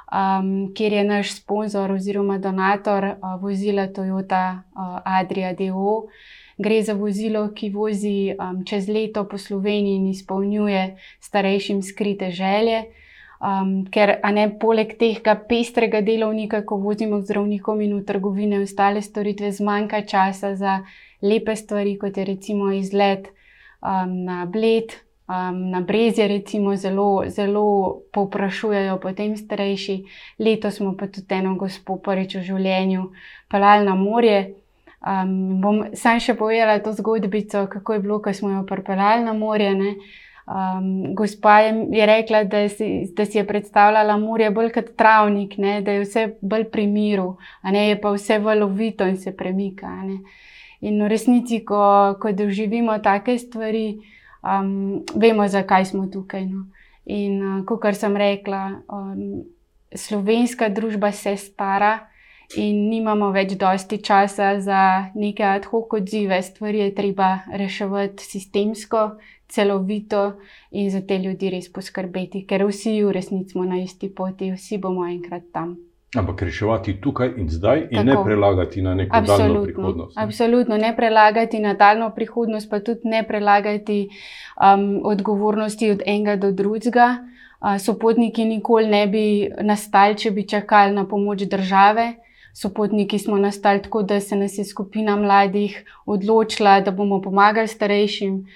Um, 0.06 0.70
kjer 0.74 0.92
je 0.92 1.04
naš 1.04 1.32
sponzor 1.34 1.90
oziroma 1.90 2.38
donator 2.38 3.04
uh, 3.04 3.34
vozila 3.42 3.88
Toyota 3.90 4.62
uh, 4.70 5.00
Adria 5.02 5.50
DO, 5.52 6.06
gre 6.58 6.82
za 6.82 6.94
vozilo, 6.94 7.48
ki 7.54 7.70
vozi 7.70 8.32
um, 8.32 8.64
čez 8.64 8.88
leto 8.88 9.24
po 9.28 9.38
Sloveniji 9.38 9.96
in 9.96 10.08
izpolnjuje 10.08 10.96
starejšim 11.20 11.82
skrite 11.82 12.30
želje. 12.30 12.84
Um, 13.36 13.84
ker, 13.92 14.14
a 14.24 14.32
ne 14.32 14.48
poleg 14.58 14.94
tega 14.96 15.34
pestrega 15.36 16.00
delovnika, 16.00 16.62
ko 16.64 16.78
vozimo 16.80 17.20
k 17.20 17.28
zdravnikom 17.28 17.82
in 17.84 17.98
v 17.98 18.04
trgovine, 18.08 18.62
ostale 18.64 19.02
storitve, 19.04 19.52
zmanjka 19.52 20.06
časa 20.08 20.54
za 20.56 20.78
lepe 21.22 21.56
stvari, 21.56 21.98
kot 22.00 22.16
je 22.16 22.24
recimo 22.24 22.72
izlet 22.72 23.28
um, 23.82 24.24
na 24.24 24.46
Bled. 24.46 24.96
Um, 25.26 25.70
na 25.70 25.80
Brezje, 25.82 26.28
recimo, 26.28 26.76
zelo, 26.78 27.24
zelo 27.26 27.98
povprašujejo 28.14 29.00
potem 29.02 29.34
starejši. 29.36 29.96
Letos 30.38 30.78
smo 30.78 30.94
pa 30.96 31.08
tudi 31.10 31.34
eno 31.34 31.56
gospod 31.58 31.98
prvič 32.06 32.36
v 32.38 32.42
življenju 32.46 33.08
pelali 33.50 33.84
na 33.84 33.98
morje. 33.98 34.54
Um, 35.06 35.60
bom 35.62 35.84
sam 35.94 36.18
še 36.18 36.34
povedala 36.34 36.80
to 36.82 36.90
zgodbico, 36.90 37.68
kako 37.70 37.94
je 37.94 38.00
bilo, 38.02 38.18
ko 38.18 38.32
smo 38.34 38.50
jo 38.50 38.64
pripeljali 38.66 39.22
na 39.22 39.34
morje. 39.38 39.70
Um, 40.46 41.14
gospa 41.14 41.60
je, 41.60 41.70
je 41.94 42.06
rekla, 42.06 42.42
da 42.44 42.64
si, 42.68 43.06
da 43.14 43.26
si 43.26 43.38
je 43.38 43.44
predstavljala 43.46 44.16
morje 44.18 44.50
bolj 44.50 44.72
kot 44.74 44.92
travnik, 44.98 45.56
ne? 45.62 45.78
da 45.82 45.94
je 45.94 46.02
vse 46.02 46.24
bolj 46.40 46.64
pri 46.70 46.86
miru, 46.90 47.36
ne 47.62 47.88
je 47.88 48.00
pa 48.00 48.12
vse 48.14 48.38
valovito 48.42 49.06
in 49.06 49.18
se 49.18 49.34
premika. 49.36 49.90
Ne? 50.02 50.20
In 50.86 50.98
v 51.02 51.10
resnici, 51.10 51.62
ko, 51.66 52.16
ko 52.22 52.34
doživimo 52.34 52.98
take 53.02 53.38
stvari, 53.38 54.00
um, 54.42 55.04
vemo, 55.14 55.46
zakaj 55.46 55.86
smo 55.92 56.06
tukaj. 56.10 56.46
No? 56.50 56.66
In 57.06 57.38
uh, 57.42 57.62
kot 57.66 57.94
sem 57.94 58.18
rekla, 58.18 58.82
um, 58.90 59.46
slovenska 59.94 60.68
družba 60.68 61.12
se 61.12 61.36
stara 61.38 62.08
in 62.54 62.88
nimamo 62.88 63.30
več 63.34 63.56
dosti 63.58 63.98
časa 63.98 64.60
za 64.60 65.10
neke 65.14 65.44
ad 65.44 65.66
hoc 65.66 65.98
odzive, 65.98 66.42
stvari 66.42 66.78
je 66.78 66.94
treba 66.94 67.38
reševati 67.52 68.24
sistemsko, 68.24 69.16
celovito 69.48 70.32
in 70.70 70.90
za 70.90 71.00
te 71.00 71.18
ljudi 71.18 71.50
res 71.50 71.68
poskrbeti, 71.72 72.44
ker 72.46 72.64
vsi 72.66 73.02
v 73.04 73.12
resnici 73.14 73.54
smo 73.54 73.64
na 73.64 73.78
isti 73.82 74.10
poti, 74.10 74.52
vsi 74.52 74.78
bomo 74.78 75.06
enkrat 75.06 75.50
tam. 75.52 75.76
Ampak 76.16 76.46
reševati 76.48 76.96
tukaj 77.02 77.34
in 77.36 77.48
zdaj, 77.50 77.88
in 77.90 77.98
Tako. 77.98 78.06
ne 78.06 78.16
prelagati 78.24 78.82
na 78.82 78.94
neko 78.94 79.20
daljno 79.20 79.62
prihodnost. 79.62 80.16
Ne? 80.16 80.22
Absolutno, 80.22 80.76
ne 80.76 80.92
prelagati 80.96 81.60
na 81.60 81.74
daljno 81.74 82.10
prihodnost, 82.14 82.70
pa 82.70 82.80
tudi 82.80 83.00
ne 83.04 83.22
prelagati 83.26 84.08
um, 84.08 85.00
odgovornosti 85.04 85.90
od 85.90 86.02
enega 86.06 86.36
do 86.36 86.52
drugega. 86.52 87.16
Uh, 87.60 87.76
sopotniki 87.80 88.44
nikoli 88.44 88.86
ne 88.86 89.06
bi 89.06 89.24
nastali, 89.60 90.16
če 90.16 90.30
bi 90.30 90.46
čakali 90.48 90.94
na 90.94 91.04
pomoč 91.08 91.42
države 91.42 92.14
sopotniki 92.56 93.18
smo 93.18 93.38
nastali 93.38 93.82
tako, 93.82 94.02
da 94.02 94.20
se 94.20 94.36
nas 94.36 94.58
je 94.58 94.64
skupina 94.64 95.16
mladih 95.16 95.84
odločila, 96.06 96.80
da 96.80 96.90
bomo 96.90 97.20
pomagali 97.22 97.68
starejšim. 97.68 98.46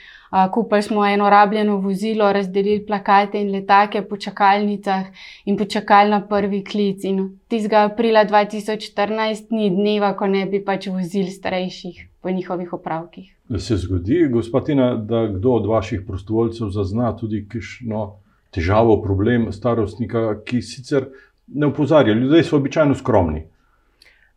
Kupili 0.53 0.83
smo 0.83 1.07
eno 1.07 1.31
rabljeno 1.31 1.77
vozilo, 1.77 2.33
razdelili 2.33 2.87
plakate 2.87 3.41
in 3.43 3.51
letake 3.51 4.03
po 4.03 4.17
čakalnicah 4.17 5.07
in 5.45 5.59
počakali 5.59 6.11
na 6.11 6.21
prvi 6.27 6.63
klic. 6.65 7.05
In 7.05 7.39
tistega 7.49 7.83
aprila 7.85 8.25
2014 8.25 9.51
ni 9.51 9.71
dneva, 9.71 10.15
ko 10.17 10.27
ne 10.27 10.47
bi 10.47 10.63
pač 10.65 10.87
vozili 10.87 11.31
starejših 11.31 12.07
po 12.23 12.31
njihovih 12.31 12.73
opravkih. 12.73 13.37
Se 13.59 13.77
zgodi, 13.77 14.29
gospodina, 14.33 14.95
da 14.97 15.27
kdo 15.27 15.53
od 15.53 15.67
vaših 15.67 16.07
prostovoljcev 16.07 16.71
zazna 16.71 17.17
tudi 17.17 17.45
kakšno 17.49 18.13
težavo, 18.51 19.03
problem 19.03 19.53
starostnika, 19.53 20.39
ki 20.45 20.63
sicer 20.63 21.11
ne 21.49 21.67
upozarja. 21.67 22.15
Ljudje 22.15 22.45
so 22.45 22.57
običajno 22.57 22.95
skromni. 22.95 23.49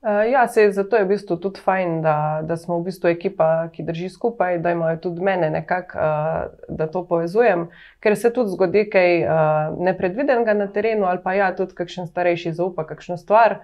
Uh, 0.04 0.32
ja, 0.32 0.48
se, 0.48 0.72
zato 0.72 0.96
je 0.96 1.06
v 1.06 1.08
bistvu 1.08 1.38
tudi 1.40 1.62
fajn, 1.64 2.02
da, 2.04 2.42
da 2.44 2.58
smo 2.60 2.76
v 2.82 2.90
bistvu 2.90 3.08
ekipa, 3.14 3.70
ki 3.72 3.86
drži 3.88 4.10
skupaj, 4.12 4.58
da 4.60 4.74
imajo 4.76 4.98
tudi 5.06 5.24
mene 5.24 5.48
nekako, 5.50 5.96
uh, 5.96 6.66
da 6.68 6.90
to 6.92 7.06
povezujem, 7.08 7.70
ker 8.04 8.18
se 8.20 8.34
tudi 8.36 8.52
zgodi 8.52 8.84
kaj 8.92 9.24
uh, 9.24 9.80
nepredvidenega 9.80 10.58
na 10.60 10.68
terenu, 10.68 11.08
ali 11.08 11.24
pa 11.24 11.38
ja, 11.40 11.54
tudi 11.56 11.72
kakšen 11.80 12.12
starejši 12.12 12.52
zaupa 12.52 12.84
kakšno 12.84 13.16
stvar, 13.16 13.62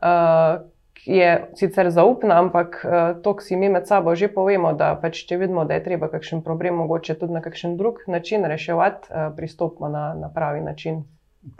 uh, 0.00 0.64
ki 0.96 1.12
je 1.12 1.30
sicer 1.60 1.92
zaupna, 1.92 2.40
ampak 2.40 2.80
uh, 2.88 3.20
to, 3.20 3.36
ki 3.36 3.52
si 3.52 3.60
mi 3.60 3.68
med 3.68 3.84
sabo 3.84 4.16
že 4.16 4.32
povemo, 4.32 4.72
da 4.72 4.94
pač 4.96 5.26
če 5.28 5.36
vidimo, 5.44 5.68
da 5.68 5.76
je 5.76 5.84
treba 5.92 6.08
kakšen 6.08 6.40
problem 6.40 6.80
mogoče 6.80 7.20
tudi 7.20 7.36
na 7.36 7.44
kakšen 7.44 7.76
drug 7.76 8.00
način 8.08 8.48
reševati, 8.48 9.12
uh, 9.12 9.28
pristopimo 9.36 9.92
na, 9.92 10.14
na 10.16 10.32
pravi 10.32 10.64
način 10.64 11.04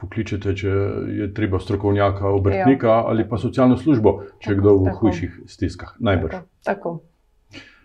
pokličete, 0.01 0.55
če 0.57 0.73
je 1.19 1.31
treba 1.35 1.59
strokovnjaka, 1.61 2.29
obrtnika 2.29 2.89
ja. 2.89 3.05
ali 3.07 3.29
pa 3.29 3.39
socialno 3.39 3.77
službo, 3.77 4.21
če 4.43 4.53
je 4.53 4.59
kdo 4.61 4.77
v 4.79 4.85
tako. 4.91 4.99
hujših 4.99 5.41
stiskah. 5.47 5.97
Najbrž. 5.99 6.37
Tako. 6.37 6.49
tako. 6.65 6.93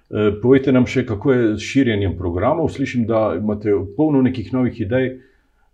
E, 0.07 0.27
povejte 0.41 0.71
nam 0.71 0.85
še, 0.87 1.05
kako 1.07 1.33
je 1.33 1.47
s 1.57 1.65
širjenjem 1.65 2.17
programov. 2.17 2.69
Slišim, 2.73 3.07
da 3.09 3.31
imate 3.37 3.73
polno 3.97 4.21
nekih 4.21 4.53
novih 4.53 4.77
idej, 4.85 5.17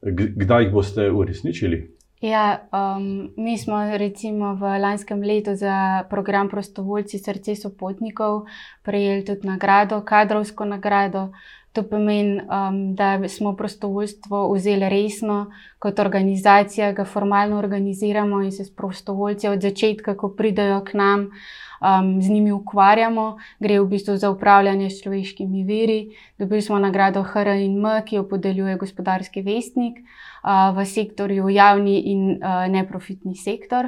kdaj 0.04 0.68
jih 0.68 0.72
boste 0.74 1.10
uresničili. 1.12 1.84
Ja, 2.24 2.64
um, 2.72 3.34
mi 3.36 3.58
smo 3.60 3.82
recimo 4.00 4.54
v 4.56 4.78
lanskem 4.80 5.20
letu 5.28 5.58
za 5.60 6.08
program 6.10 6.48
Prostovoljci 6.50 7.20
srce 7.20 7.56
sopotnikov 7.56 8.46
prejeli 8.84 9.26
tudi 9.28 9.48
nagrado, 9.48 10.00
kadrovsko 10.08 10.66
nagrado 10.66 11.34
To 11.74 11.84
pomeni, 11.84 12.38
um, 12.38 12.96
da 12.96 13.28
smo 13.30 13.56
prostovoljstvo 13.56 14.54
vzeli 14.54 14.90
resno 14.90 15.52
kot 15.80 16.00
organizacija, 16.00 16.92
ga 16.92 17.06
formalno 17.06 17.58
organiziramo 17.58 18.44
in 18.44 18.52
se 18.52 18.66
s 18.66 18.76
prostovoljci 18.76 19.48
od 19.48 19.62
začetka, 19.62 20.18
ko 20.18 20.30
pridejo 20.38 20.84
k 20.86 20.94
nam, 20.94 21.20
um, 21.82 22.22
z 22.22 22.30
njimi 22.30 22.52
ukvarjamo. 22.52 23.38
Gre 23.60 23.80
v 23.80 23.88
bistvu 23.88 24.18
za 24.18 24.30
upravljanje 24.30 24.90
s 24.90 25.02
človeškimi 25.02 25.64
viri. 25.64 26.14
Dobili 26.38 26.62
smo 26.62 26.80
nagrado 26.80 27.24
HRM, 27.24 28.06
ki 28.06 28.16
jo 28.16 28.28
podeljuje 28.30 28.78
gospodarski 28.78 29.42
vestnik 29.42 29.98
uh, 29.98 30.33
v 30.44 30.86
sektorju 30.86 31.50
javni 31.50 32.02
in 32.12 32.40
neprofitni 32.70 33.36
sektor. 33.36 33.88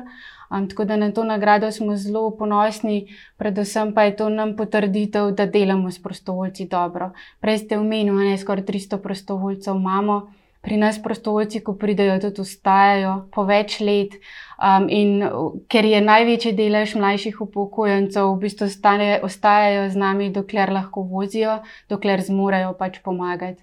Um, 0.49 0.69
tako 0.69 0.85
da 0.85 0.95
na 0.95 1.11
to 1.11 1.23
nagrado 1.23 1.71
smo 1.71 1.95
zelo 1.97 2.31
ponosni, 2.37 3.07
predvsem 3.37 3.93
pa 3.93 4.03
je 4.03 4.15
to 4.15 4.29
nam 4.29 4.55
potrditev, 4.55 5.31
da 5.31 5.45
delamo 5.45 5.91
s 5.91 6.03
prostovoljci 6.03 6.67
dobro. 6.67 7.11
Prej 7.39 7.57
ste 7.57 7.79
omenili, 7.79 8.31
da 8.31 8.37
skoraj 8.37 8.63
300 8.63 9.01
prostovoljcev 9.01 9.75
imamo. 9.75 10.31
Pri 10.61 10.77
nas 10.77 10.97
prostovoljci, 11.03 11.59
ko 11.59 11.73
pridejo, 11.73 12.19
tudi 12.19 12.41
ustajajo 12.41 13.27
po 13.33 13.43
več 13.45 13.79
let. 13.79 14.15
Um, 14.57 14.87
in 14.89 15.21
ker 15.69 15.85
je 15.85 15.99
največji 16.01 16.53
delež 16.57 16.95
mlajših 16.95 17.41
upokojencev, 17.41 18.31
v 18.31 18.39
bistvu 18.47 18.69
stane, 18.69 19.19
ostajajo 19.23 19.89
z 19.89 20.01
nami, 20.01 20.31
dokler 20.33 20.73
lahko 20.73 21.03
vozijo, 21.05 21.59
dokler 21.89 22.21
zmorejo 22.21 22.73
pač 22.79 22.97
pomagati. 23.05 23.61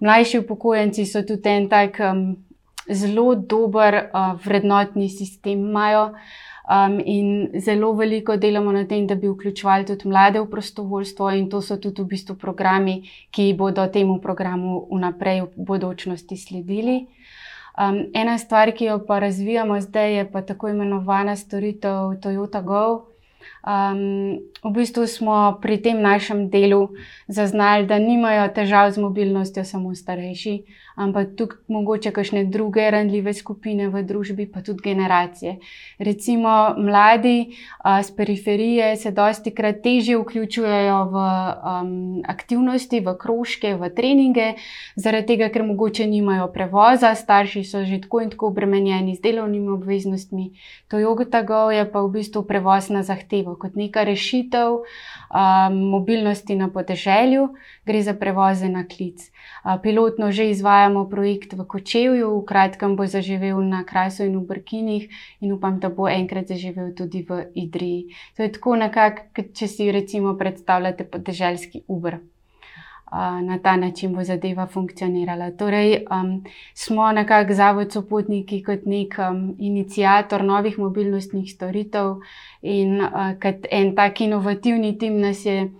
Mlajši 0.00 0.38
upokojenci 0.38 1.06
so 1.06 1.22
tudi 1.22 1.48
en 1.48 1.68
tak 1.68 2.00
um, 2.00 2.36
zelo 2.88 3.34
dober 3.34 3.94
uh, 3.94 4.34
vrednotni 4.44 5.08
sistem 5.08 5.68
imajo. 5.68 6.12
Um, 6.66 6.98
in 6.98 7.60
zelo 7.62 7.92
veliko 7.94 8.34
delamo 8.36 8.72
na 8.72 8.84
tem, 8.86 9.06
da 9.06 9.14
bi 9.14 9.28
vključevali 9.30 9.86
tudi 9.86 10.08
mlade 10.08 10.40
v 10.40 10.48
prostovoljstvo, 10.50 11.30
in 11.30 11.46
to 11.50 11.60
so 11.62 11.76
tudi 11.76 12.02
v 12.02 12.10
bistvu 12.10 12.34
programi, 12.34 13.04
ki 13.30 13.52
bodo 13.54 13.86
temu 13.86 14.18
programu 14.20 14.80
vnaprej 14.90 15.44
v 15.44 15.66
bodočnosti 15.68 16.36
sledili. 16.36 17.06
Um, 17.78 18.06
ena 18.14 18.38
stvar, 18.38 18.72
ki 18.74 18.90
jo 18.90 18.98
pa 19.06 19.18
razvijamo 19.22 19.78
zdaj, 19.80 20.16
je 20.16 20.30
pa 20.32 20.42
tako 20.42 20.68
imenovana 20.68 21.36
storitev 21.36 22.18
Toyota 22.20 22.62
Go. 22.62 23.15
Um, 23.66 24.38
v 24.62 24.70
bistvu 24.70 25.06
smo 25.10 25.58
pri 25.62 25.80
tem 25.82 25.98
našem 26.02 26.46
delu 26.50 26.94
zaznali, 27.26 27.86
da 27.86 27.98
nimajo 27.98 28.46
težav 28.54 28.90
z 28.94 29.02
mobilnostjo 29.02 29.64
samo 29.64 29.94
starejši, 29.94 30.62
ampak 30.96 31.36
tudi 31.36 31.54
mogoče 31.68 32.10
kakšne 32.10 32.44
druge 32.44 32.90
randljive 32.90 33.34
skupine 33.34 33.88
v 33.92 34.02
družbi, 34.02 34.46
pa 34.48 34.62
tudi 34.64 34.80
generacije. 34.82 35.56
Recimo 35.98 36.74
mladi 36.78 37.52
uh, 37.52 38.00
z 38.02 38.16
periferije 38.16 38.96
se 38.96 39.10
dosti 39.10 39.52
krat 39.54 39.82
težje 39.84 40.16
vključujejo 40.18 40.98
v 41.12 41.16
um, 41.16 42.22
aktivnosti, 42.24 43.00
v 43.00 43.14
krožke, 43.20 43.74
v 43.76 43.90
treninge, 43.92 44.54
zaradi 44.96 45.36
tega, 45.36 45.50
ker 45.52 45.66
mogoče 45.68 46.06
nimajo 46.08 46.48
prevoza, 46.52 47.14
starši 47.14 47.64
so 47.64 47.84
že 47.84 48.00
tako 48.00 48.24
in 48.24 48.32
tako 48.32 48.48
obremenjeni 48.48 49.16
z 49.16 49.20
delovnimi 49.20 49.68
obveznostmi. 49.76 50.50
To 50.88 50.98
jogota 50.98 51.42
go 51.42 51.70
je 51.70 51.84
pa 51.84 52.00
v 52.00 52.12
bistvu 52.16 52.42
prevoz 52.48 52.88
na 52.88 53.02
zahtevo 53.02 53.56
kot 53.60 53.76
neka 53.76 54.04
rešitev 54.04 54.80
um, 54.80 55.76
mobilnosti 55.92 56.56
na 56.56 56.72
podeželju, 56.72 57.52
gre 57.86 58.02
za 58.02 58.14
prevoze 58.14 58.68
na 58.68 58.84
klic. 58.84 59.30
Pilotno 59.82 60.32
že 60.32 60.50
izvajamo 60.50 61.08
projekt 61.08 61.52
v 61.52 61.64
Kočevju, 61.64 62.30
v 62.38 62.44
kratkem 62.44 62.96
bo 62.96 63.06
zaživel 63.06 63.62
na 63.62 63.84
Krajsu 63.84 64.26
in 64.26 64.38
v 64.38 64.46
Brkinih, 64.46 65.08
in 65.40 65.52
upam, 65.52 65.80
da 65.80 65.88
bo 65.88 66.08
enkrat 66.08 66.48
zaživel 66.48 66.94
tudi 66.94 67.22
v 67.22 67.46
Idriji. 67.54 68.14
To 68.36 68.42
je 68.42 68.52
tako 68.52 68.76
nekako, 68.76 69.50
če 69.54 69.68
si 69.68 69.92
recimo 69.92 70.36
predstavljate 70.38 71.04
podeželjski 71.04 71.86
Uber 71.88 72.18
na 73.42 73.58
ta 73.62 73.76
način 73.76 74.14
bo 74.14 74.24
zadeva 74.24 74.66
funkcionirala. 74.66 75.50
Torej, 75.50 76.04
um, 76.10 76.44
smo 76.74 77.12
nekako 77.12 77.54
zavod 77.54 77.92
sopotniki 77.92 78.62
kot 78.62 78.84
nek 78.84 79.14
um, 79.30 79.54
inicijator 79.58 80.44
novih 80.44 80.78
mobilnostnih 80.78 81.52
storitev 81.52 82.16
in 82.62 83.00
uh, 83.00 83.34
kot 83.42 83.66
en 83.70 83.94
tak 83.96 84.20
inovativni 84.20 84.98
tim 84.98 85.20
nas 85.20 85.46
je 85.46 85.70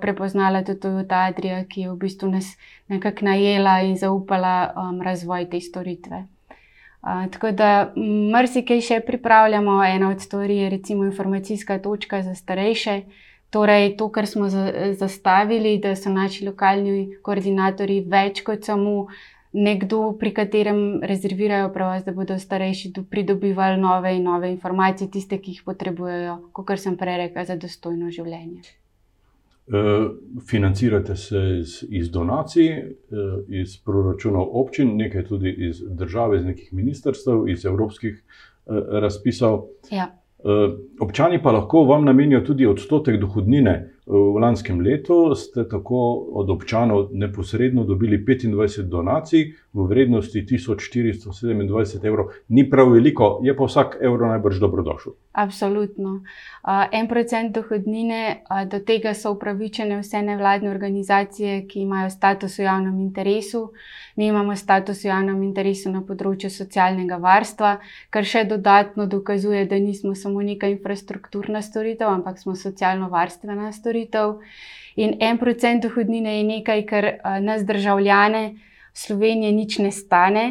prepoznala 0.00 0.64
tudi 0.64 0.80
Toyota 0.80 1.26
Adria, 1.30 1.64
ki 1.64 1.86
je 1.86 1.90
v 1.90 1.96
bistvu 1.96 2.30
nas 2.30 2.56
nekako 2.88 3.24
najela 3.24 3.80
in 3.86 3.96
zaupala 3.96 4.72
um, 4.74 5.02
razvoj 5.02 5.50
te 5.50 5.60
storitve. 5.60 6.24
Uh, 7.02 7.28
tako 7.30 7.52
da 7.54 7.92
marsikaj 8.32 8.80
še 8.82 9.00
pripravljamo. 9.06 9.78
Ena 9.84 10.10
od 10.10 10.20
stvari 10.20 10.56
je 10.56 10.70
recimo 10.70 11.04
informacijska 11.04 11.78
točka 11.78 12.22
za 12.22 12.34
starejše, 12.34 13.02
Torej, 13.50 13.94
to, 13.96 14.08
kar 14.12 14.26
smo 14.26 14.48
zastavili, 14.92 15.78
da 15.78 15.94
so 15.96 16.10
naši 16.10 16.44
lokalni 16.44 17.16
koordinatorji 17.22 18.00
več 18.10 18.42
kot 18.44 18.66
samo 18.66 19.06
nekdo, 19.56 20.00
pri 20.20 20.32
katerem 20.34 20.80
rezervirajo 21.06 21.70
prevoz, 21.72 22.02
da 22.04 22.12
bodo 22.12 22.36
starejši 22.38 22.92
pridobivali 23.10 23.80
nove 23.80 24.16
in 24.16 24.26
nove 24.26 24.50
informacije, 24.50 25.10
tiste, 25.10 25.38
ki 25.38 25.54
jih 25.54 25.62
potrebujejo, 25.64 26.40
kot 26.52 26.74
sem 26.82 26.98
prej 27.00 27.22
rekel, 27.22 27.46
za 27.46 27.56
dostojno 27.56 28.10
življenje. 28.10 28.85
E, 29.66 30.08
financirate 30.50 31.16
se 31.16 31.40
iz, 31.60 31.84
iz 31.90 32.10
donacij, 32.10 32.68
e, 32.68 32.84
iz 33.48 33.78
proračunov 33.84 34.48
občin, 34.52 34.96
nekaj 34.96 35.24
tudi 35.24 35.54
iz 35.68 35.82
države, 35.88 36.38
iz 36.38 36.44
nekih 36.44 36.72
ministrstv, 36.72 37.48
iz 37.48 37.64
evropskih 37.64 38.14
e, 38.14 38.20
razpisov. 39.00 39.64
Ja. 39.90 40.12
Eh, 40.46 40.76
občani 41.00 41.42
pa 41.42 41.52
lahko 41.52 41.84
vam 41.84 42.04
namenijo 42.04 42.40
tudi 42.40 42.66
odstotek 42.66 43.20
dohodnine. 43.20 43.92
V 44.06 44.38
lanskem 44.38 44.80
letu 44.80 45.34
ste 45.34 45.64
tako 45.66 46.30
od 46.38 46.50
občanov 46.50 47.08
neposredno 47.12 47.84
dobili 47.84 48.18
25 48.22 48.86
donacij 48.86 49.54
v 49.74 49.86
vrednosti 49.86 50.46
1427 50.46 52.06
evrov. 52.06 52.30
Ni 52.48 52.70
prav 52.70 52.92
veliko, 52.94 53.40
je 53.42 53.56
pa 53.56 53.66
vsak 53.66 53.98
evro 54.00 54.28
najbrž 54.30 54.60
dobrodošel. 54.62 55.12
Absolutno. 55.32 56.20
En 56.92 57.08
procent 57.08 57.50
dohodnine, 57.54 58.46
do 58.70 58.78
tega 58.78 59.14
so 59.14 59.34
upravičene 59.34 59.98
vse 60.00 60.22
nevladne 60.22 60.70
organizacije, 60.70 61.66
ki 61.66 61.80
imajo 61.80 62.10
status 62.10 62.58
v 62.58 62.62
javnem 62.62 63.00
interesu. 63.00 63.72
Mi 64.16 64.26
imamo 64.30 64.56
status 64.56 65.02
v 65.04 65.10
javnem 65.10 65.42
interesu 65.42 65.90
na 65.90 66.00
področju 66.06 66.50
socialnega 66.50 67.18
varstva, 67.20 67.80
kar 68.10 68.24
še 68.24 68.44
dodatno 68.48 69.06
dokazuje, 69.06 69.66
da 69.66 69.76
nismo 69.82 70.14
samo 70.14 70.40
neka 70.46 70.70
infrastrukturna 70.72 71.60
storitev, 71.62 72.08
ampak 72.08 72.38
smo 72.38 72.54
socialno-varstvena 72.54 73.72
storitev. 73.72 73.95
In 74.96 75.16
en 75.20 75.38
procent 75.38 75.82
dohodnine 75.82 76.38
je 76.38 76.44
nekaj, 76.44 76.86
kar 76.86 77.10
nas 77.40 77.64
državljane 77.64 78.54
Slovenije 78.92 79.52
nič 79.52 79.78
ne 79.78 79.90
stane. 79.92 80.44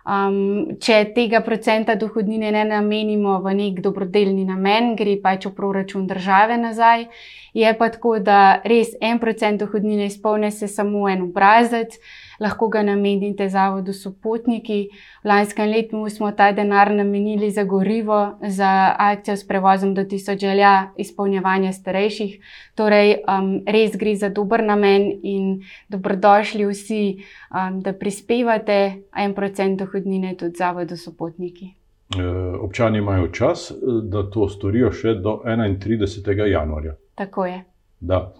Um, 0.00 0.78
če 0.80 1.12
tega 1.12 1.42
procenta 1.44 1.94
dohodnine 2.00 2.48
ne 2.54 2.62
namenimo 2.64 3.36
v 3.44 3.52
nek 3.58 3.82
dobrodelni 3.84 4.46
namen, 4.48 4.94
gre 4.96 5.18
pač 5.20 5.44
v 5.46 5.52
proračun 5.54 6.06
države 6.08 6.56
nazaj. 6.56 7.04
Je 7.52 7.72
pa 7.76 7.90
tako, 7.92 8.16
da 8.18 8.62
res 8.64 8.94
en 9.04 9.20
procent 9.20 9.60
dohodnine 9.60 10.08
izpolne 10.08 10.50
se 10.50 10.70
samo 10.72 11.04
en 11.08 11.28
obrazec, 11.28 11.98
lahko 12.40 12.68
ga 12.68 12.82
namenite 12.82 13.48
zavodu 13.48 13.92
Sopotniki. 13.92 14.88
V 15.22 15.28
lanskem 15.28 15.68
letu 15.70 16.08
smo 16.08 16.32
ta 16.32 16.52
denar 16.52 16.90
namenili 16.90 17.50
za 17.50 17.64
gorivo, 17.64 18.38
za 18.42 18.94
akcijo 18.98 19.36
s 19.36 19.46
prevozom 19.46 19.94
do 19.94 20.04
tisoč 20.04 20.40
želja 20.40 20.90
izpolnjevanja 20.96 21.72
starejših. 21.72 22.38
Torej, 22.74 23.16
um, 23.28 23.60
res 23.66 23.96
gre 23.96 24.14
za 24.16 24.28
dober 24.28 24.64
namen 24.64 25.12
in 25.22 25.60
dobrodošli 25.88 26.66
vsi, 26.66 27.02
um, 27.50 27.80
da 27.80 27.92
prispevate 27.92 29.02
en 29.16 29.34
procent 29.34 29.78
dohodnine 29.78 30.34
tudi 30.36 30.56
zavodu 30.58 30.96
Sopotniki. 30.96 31.74
E, 32.18 32.22
občani 32.60 32.98
imajo 32.98 33.28
čas, 33.28 33.72
da 34.02 34.24
to 34.30 34.48
storijo 34.48 34.90
še 34.92 35.14
do 35.14 35.40
31. 35.46 36.46
januarja. 36.50 36.96
Tako 37.14 37.46
je. 37.46 37.60
Da. 38.00 38.32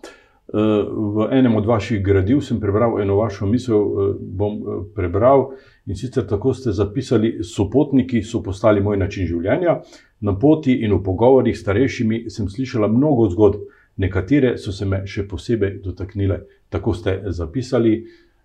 V 0.52 1.28
enem 1.30 1.54
od 1.56 1.66
vaših 1.66 2.02
gradiv 2.02 2.40
sem 2.42 2.58
prebral 2.60 2.96
eno 3.02 3.16
vašo 3.16 3.46
misel, 3.46 3.76
eh, 3.76 4.14
bom 4.20 4.54
eh, 4.58 4.80
prebral 4.94 5.52
in 5.86 5.96
sicer 5.96 6.26
tako 6.26 6.54
ste 6.54 6.72
zapisali: 6.72 7.38
Sopotniki 7.44 8.22
so 8.22 8.42
postali 8.42 8.80
moj 8.80 8.96
način 8.96 9.26
življenja. 9.26 9.80
Na 10.20 10.34
poti 10.38 10.74
in 10.84 10.92
v 10.92 11.02
pogovorih 11.02 11.56
s 11.56 11.62
starejšimi 11.62 12.24
sem 12.30 12.48
slišala 12.48 12.88
mnogo 12.88 13.28
zgodb, 13.30 13.62
nekatere 13.96 14.58
so 14.58 14.72
se 14.72 14.84
me 14.84 15.04
še 15.06 15.28
posebej 15.28 15.78
dotaknile. 15.84 16.40
Tako 16.68 16.94
ste 16.94 17.20
zapisali. 17.26 17.94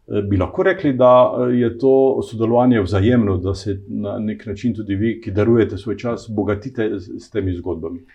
Eh, 0.08 0.22
bi 0.22 0.38
lahko 0.38 0.63
rekli, 0.63 0.94
da 0.94 1.34
je 1.50 1.78
to 1.78 2.22
sodelovanje 2.22 2.82
vzajemno, 2.82 3.38
da 3.38 3.56
se 3.56 3.80
na 3.88 4.20
nek 4.20 4.46
način 4.46 4.76
tudi 4.76 4.96
vi, 4.96 5.20
ki 5.22 5.32
darujete 5.32 5.78
svoj 5.78 5.98
čas, 5.98 6.30
bogatite 6.30 7.00
s 7.00 7.30
temi 7.34 7.58
zgodbami. 7.58 8.06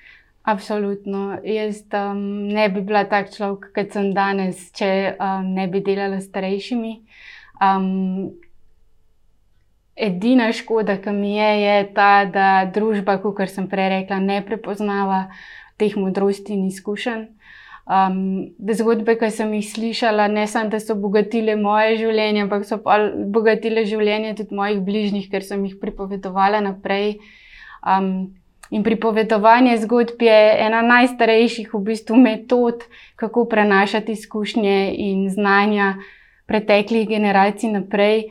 Absolutno. 0.43 1.39
Jaz 1.45 1.83
um, 1.93 2.49
ne 2.49 2.69
bi 2.69 2.81
bila 2.81 3.05
tak 3.05 3.29
človek, 3.35 3.71
kot 3.77 3.93
sem 3.93 4.13
danes, 4.17 4.71
če 4.73 5.17
um, 5.21 5.51
ne 5.55 5.67
bi 5.69 5.83
delala 5.85 6.21
s 6.21 6.31
starejšimi. 6.31 6.95
Um, 7.61 8.31
edina 10.01 10.49
škoda, 10.53 10.97
ki 11.03 11.13
mi 11.13 11.35
je, 11.37 11.51
je 11.61 11.77
ta, 11.95 12.25
da 12.25 12.47
družba, 12.73 13.19
kot 13.21 13.43
sem 13.53 13.69
prej 13.69 13.91
rekla, 13.99 14.21
ne 14.25 14.41
prepoznava 14.47 15.27
teh 15.81 15.93
modrosti 16.01 16.57
in 16.57 16.71
izkušenj. 16.73 17.29
Um, 17.91 18.55
zgodbe, 18.71 19.17
ki 19.21 19.29
sem 19.35 19.53
jih 19.59 19.67
slišala, 19.67 20.29
ne 20.33 20.47
samo, 20.49 20.73
da 20.73 20.81
so 20.81 20.95
obogatile 20.97 21.57
moje 21.61 21.99
življenje, 22.01 22.47
ampak 22.47 22.65
so 22.65 22.81
obogatile 22.81 23.85
življenje 23.89 24.37
tudi 24.41 24.57
mojih 24.57 24.81
bližnjih, 24.87 25.29
ker 25.33 25.45
sem 25.45 25.69
jih 25.69 25.77
pripovedovala 25.83 26.63
naprej. 26.65 27.19
Um, 27.85 28.31
in 28.71 28.83
pripovedovanje 28.83 29.79
zgodb 29.79 30.23
je 30.23 30.41
ena 30.67 30.83
najstarejših 30.83 31.75
v 31.75 31.81
bistvu 31.91 32.17
metod, 32.17 32.85
kako 33.17 33.45
prenašati 33.45 34.13
izkušnje 34.13 34.95
in 34.97 35.31
znanja 35.31 35.95
preteklih 36.47 37.09
generacij 37.09 37.71
naprej. 37.71 38.25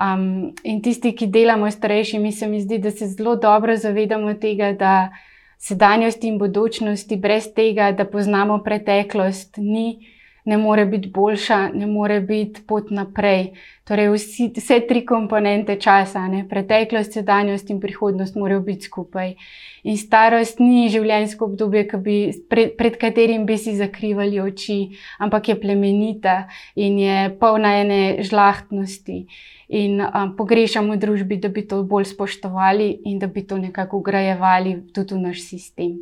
Um, 0.00 0.54
in 0.64 0.80
tisti, 0.82 1.12
ki 1.12 1.26
delamo 1.26 1.70
s 1.70 1.76
starejšimi, 1.76 2.32
se 2.32 2.48
mi 2.48 2.60
zdi, 2.60 2.78
da 2.78 2.90
se 2.90 3.06
zelo 3.06 3.36
dobro 3.36 3.76
zavedamo 3.76 4.34
tega, 4.34 4.72
da 4.72 5.10
sedanjosti 5.58 6.28
in 6.28 6.38
bodočnosti, 6.38 7.16
brez 7.16 7.50
tega, 7.54 7.92
da 7.92 8.04
poznamo 8.04 8.62
preteklost, 8.64 9.58
ni, 9.58 9.98
ne 10.44 10.56
more 10.56 10.86
biti 10.86 11.08
boljša, 11.08 11.58
ne 11.74 11.86
more 11.86 12.20
biti 12.20 12.62
pot 12.66 12.90
naprej. 12.90 13.52
Torej, 13.84 14.08
vsi, 14.14 14.46
vse 14.56 14.80
tri 14.88 15.02
komponente 15.06 15.74
časa, 15.80 16.22
ne? 16.28 16.44
preteklost, 16.48 17.12
sedanjost 17.12 17.70
in 17.70 17.80
prihodnost, 17.80 18.36
morajo 18.38 18.60
biti 18.60 18.86
skupaj. 18.86 19.34
In 19.82 19.96
starost 19.98 20.60
ni 20.62 20.88
življenjsko 20.92 21.50
obdobje, 21.50 21.86
bi, 22.04 22.18
pred, 22.48 22.76
pred 22.78 22.98
katerim 23.00 23.46
bi 23.48 23.58
si 23.58 23.74
zakrivali 23.76 24.40
oči, 24.40 24.80
ampak 25.18 25.48
je 25.50 25.60
plemenita 25.60 26.36
in 26.76 26.98
je 27.02 27.30
polna 27.40 27.74
ene 27.80 28.02
žlahtnosti 28.22 29.24
in 29.70 30.00
um, 30.02 30.34
pogrešamo 30.36 30.94
v 30.94 30.98
družbi, 30.98 31.38
da 31.38 31.48
bi 31.48 31.62
to 31.62 31.82
bolj 31.86 32.10
spoštovali 32.10 32.90
in 33.06 33.18
da 33.22 33.26
bi 33.30 33.46
to 33.46 33.58
nekako 33.58 34.02
ugrajevali 34.02 34.80
tudi 34.92 35.14
v 35.14 35.30
naš 35.30 35.46
sistem. 35.46 35.94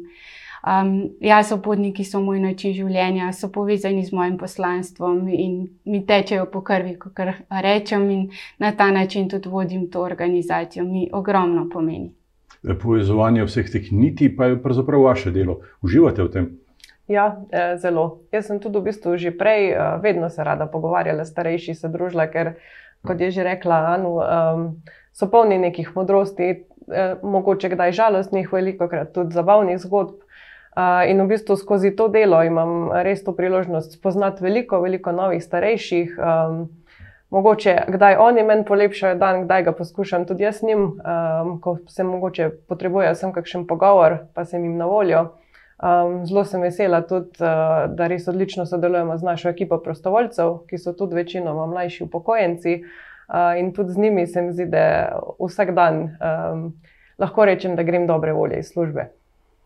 Um, 0.67 1.11
ja, 1.21 1.43
sopotniki 1.45 2.05
so 2.05 2.21
moj 2.21 2.41
način 2.43 2.75
življenja, 2.75 3.31
so 3.33 3.49
povezani 3.55 4.03
z 4.05 4.13
mojim 4.13 4.39
poslanstvom 4.39 5.29
in 5.31 5.59
mi 5.85 6.03
tečejo 6.07 6.49
po 6.51 6.65
krvi, 6.67 6.97
kot 6.99 7.21
rečem, 7.63 8.11
in 8.11 8.25
na 8.59 8.73
ta 8.77 8.91
način 8.91 9.29
tudi 9.29 9.49
vodim 9.49 9.87
to 9.91 10.03
organizacijo, 10.03 10.85
mi 10.85 11.09
ogromno 11.13 11.69
pomeni. 11.73 12.11
Povezovanje 12.83 13.45
vseh 13.47 13.71
teh 13.71 13.93
niti 13.93 14.33
pa 14.37 14.51
je 14.51 14.63
pravzaprav 14.63 15.03
vaše 15.03 15.31
delo. 15.31 15.61
Uživate 15.83 16.23
v 16.23 16.33
tem? 16.33 16.49
Ja, 17.09 17.41
eh, 17.51 17.77
zelo. 17.79 18.21
Jaz 18.33 18.51
sem 18.51 18.59
tudi 18.61 18.79
v 18.79 18.91
bistvu 18.91 19.17
že 19.17 19.31
prej, 19.31 19.73
eh, 19.73 19.99
vedno 20.03 20.29
se 20.29 20.45
rada 20.45 20.67
pogovarjala, 20.67 21.25
starejši 21.25 21.75
se 21.75 21.89
družila, 21.89 22.27
ker 22.27 22.59
kot 23.07 23.21
je 23.21 23.31
že 23.31 23.45
rekla, 23.45 23.95
Anu, 23.95 24.19
um, 24.19 24.83
so 25.13 25.31
polni 25.31 25.59
nekih 25.59 25.95
modrosti, 25.97 26.67
eh, 26.93 27.15
mogoče 27.23 27.69
kdaj 27.69 27.93
žalostnih, 27.93 28.53
veliko 28.53 28.89
krat 28.89 29.13
tudi 29.13 29.33
zabavnih 29.33 29.79
zgodb. 29.79 30.21
In 30.79 31.23
v 31.23 31.27
bistvu 31.27 31.57
skozi 31.57 31.91
to 31.97 32.07
delo 32.09 32.39
imam 32.47 32.93
res 33.03 33.25
to 33.25 33.33
priložnost 33.35 33.97
spoznati 33.99 34.45
veliko, 34.45 34.79
veliko 34.81 35.13
novih 35.13 35.43
starejših. 35.43 36.15
Um, 36.19 36.69
mogoče 37.35 37.75
kdaj 37.89 38.17
oni 38.17 38.45
meni 38.47 38.65
polepšajo 38.65 39.19
dan, 39.19 39.43
kdaj 39.45 39.63
ga 39.63 39.73
poskušam 39.73 40.27
tudi 40.27 40.47
jaz 40.47 40.63
njim, 40.63 40.85
um, 40.85 41.59
ko 41.61 41.77
se 41.89 42.05
mogoče 42.05 42.51
potrebujejo 42.69 43.15
sem 43.15 43.33
kakšen 43.33 43.67
pogovor, 43.67 44.19
pa 44.35 44.45
sem 44.45 44.65
jim 44.65 44.77
na 44.77 44.87
voljo. 44.87 45.27
Um, 45.83 46.23
zelo 46.27 46.45
sem 46.45 46.63
vesela 46.63 47.03
tudi, 47.03 47.43
uh, 47.43 47.91
da 47.91 48.07
res 48.07 48.29
odlično 48.29 48.67
sodelujemo 48.67 49.19
z 49.19 49.27
našo 49.27 49.49
ekipo 49.49 49.79
prostovoljcev, 49.83 50.61
ki 50.71 50.79
so 50.79 50.95
tudi 50.95 51.19
večinoma 51.19 51.67
mlajši 51.67 52.05
upokojenci. 52.05 52.81
Uh, 53.29 53.59
in 53.59 53.75
tudi 53.75 53.93
z 53.93 53.99
njimi 53.99 54.27
se 54.27 54.43
mi 54.43 54.53
zdi, 54.53 54.71
da 54.71 55.19
vsak 55.43 55.75
dan 55.75 56.03
um, 56.07 56.67
lahko 57.19 57.45
rečem, 57.45 57.77
da 57.77 57.83
grem 57.83 58.07
dobre 58.07 58.33
volje 58.33 58.63
iz 58.63 58.71
službe. 58.73 59.18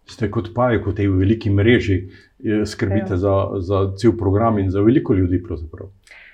Ste 0.07 0.31
kot 0.31 0.51
pajek 0.55 0.87
v 0.87 0.95
tej 0.95 1.09
veliki 1.09 1.51
mreži, 1.51 1.99
skrbite 2.67 3.15
ja. 3.15 3.23
za, 3.23 3.35
za 3.59 3.79
cel 3.97 4.17
program 4.19 4.59
in 4.59 4.71
za 4.71 4.81
veliko 4.81 5.15
ljudi. 5.15 5.43
Pravzaprav. 5.43 5.89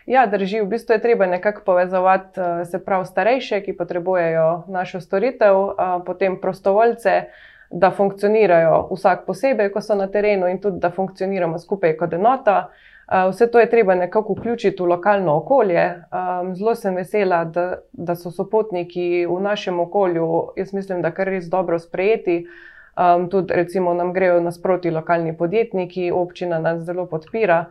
Ja, 0.07 0.27
drži. 0.27 0.63
V 0.65 0.71
bistvu 0.73 0.97
je 0.97 1.03
treba 1.03 1.27
nekako 1.27 1.63
povezovati 1.67 2.41
se 2.71 2.81
prav 2.85 3.05
starejše, 3.05 3.61
ki 3.61 3.77
potrebujejo 3.77 4.65
našo 4.69 5.01
storitev, 5.01 5.77
potem 6.07 6.41
prostovoljce 6.41 7.29
da 7.71 7.91
funkcionirajo 7.91 8.89
vsak 8.93 9.27
posebej, 9.27 9.73
ko 9.73 9.81
so 9.81 9.95
na 9.95 10.07
terenu, 10.09 10.49
in 10.49 10.61
tudi 10.61 10.81
da 10.81 10.91
funkcioniramo 10.91 11.59
skupaj 11.59 11.97
kot 11.97 12.13
enota. 12.13 12.69
Vse 13.31 13.47
to 13.51 13.61
je 13.61 13.71
treba 13.71 13.95
nekako 13.95 14.33
vključiti 14.33 14.83
v 14.83 14.87
lokalno 14.87 15.37
okolje. 15.37 15.85
Zelo 16.55 16.75
sem 16.75 16.97
vesela, 16.97 17.45
da, 17.45 17.79
da 17.93 18.17
so 18.17 18.31
sopotniki 18.31 19.27
v 19.27 19.41
našem 19.41 19.81
okolju, 19.81 20.53
jaz 20.57 20.73
mislim, 20.73 21.03
da 21.03 21.11
kar 21.11 21.29
res 21.29 21.49
dobro 21.49 21.79
sprejeti. 21.79 22.47
Um, 22.99 23.29
tudi, 23.31 23.55
recimo, 23.55 23.95
nam 23.95 24.13
grejo 24.13 24.41
nasproti 24.41 24.91
lokalni 24.91 25.37
podjetniki, 25.37 26.11
občina 26.13 26.59
nas 26.59 26.83
zelo 26.85 27.07
podpira. 27.07 27.65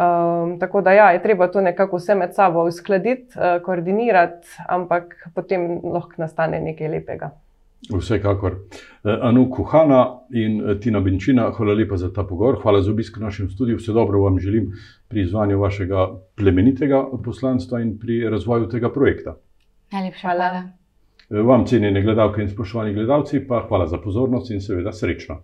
Um, 0.00 0.58
tako 0.60 0.80
da 0.80 0.92
ja, 0.92 1.10
je 1.12 1.22
treba 1.22 1.50
to 1.52 1.60
nekako 1.60 1.96
vse 1.96 2.14
med 2.14 2.34
sabo 2.34 2.64
uskladiti, 2.64 3.36
uh, 3.36 3.60
koordinirati, 3.64 4.48
ampak 4.68 5.14
potem 5.34 5.80
lahko 5.84 6.22
nastane 6.22 6.60
nekaj 6.60 6.88
lepega. 6.88 7.30
Vsekakor. 7.88 8.52
Eh, 9.04 9.18
Anu 9.22 9.50
Kuhana 9.50 10.20
in 10.30 10.60
eh, 10.60 10.80
Tina 10.80 11.00
Benčina, 11.00 11.50
hvala 11.50 11.74
lepa 11.74 11.96
za 11.96 12.12
ta 12.12 12.24
pogovor, 12.24 12.60
hvala 12.62 12.82
za 12.82 12.90
obisk 12.90 13.16
v 13.16 13.20
našem 13.20 13.50
studiu. 13.50 13.76
Vse 13.76 13.92
dobro 13.92 14.20
vam 14.20 14.38
želim 14.38 14.72
pri 15.08 15.20
izvanju 15.20 15.60
vašega 15.60 16.08
plemenitega 16.36 17.04
poslanstva 17.24 17.80
in 17.80 17.98
pri 17.98 18.28
razvoju 18.30 18.68
tega 18.68 18.92
projekta. 18.92 19.36
Najlepša 19.92 20.28
hvala. 20.28 20.44
Eh, 20.44 20.79
vam, 21.30 21.66
cenjene 21.66 22.02
gledalke 22.02 22.42
in 22.42 22.50
spoštovani 22.50 22.94
gledalci, 22.94 23.46
pa 23.48 23.64
hvala 23.68 23.86
za 23.86 23.98
pozornost 24.02 24.50
in 24.50 24.60
seveda 24.60 24.92
srečno. 24.92 25.42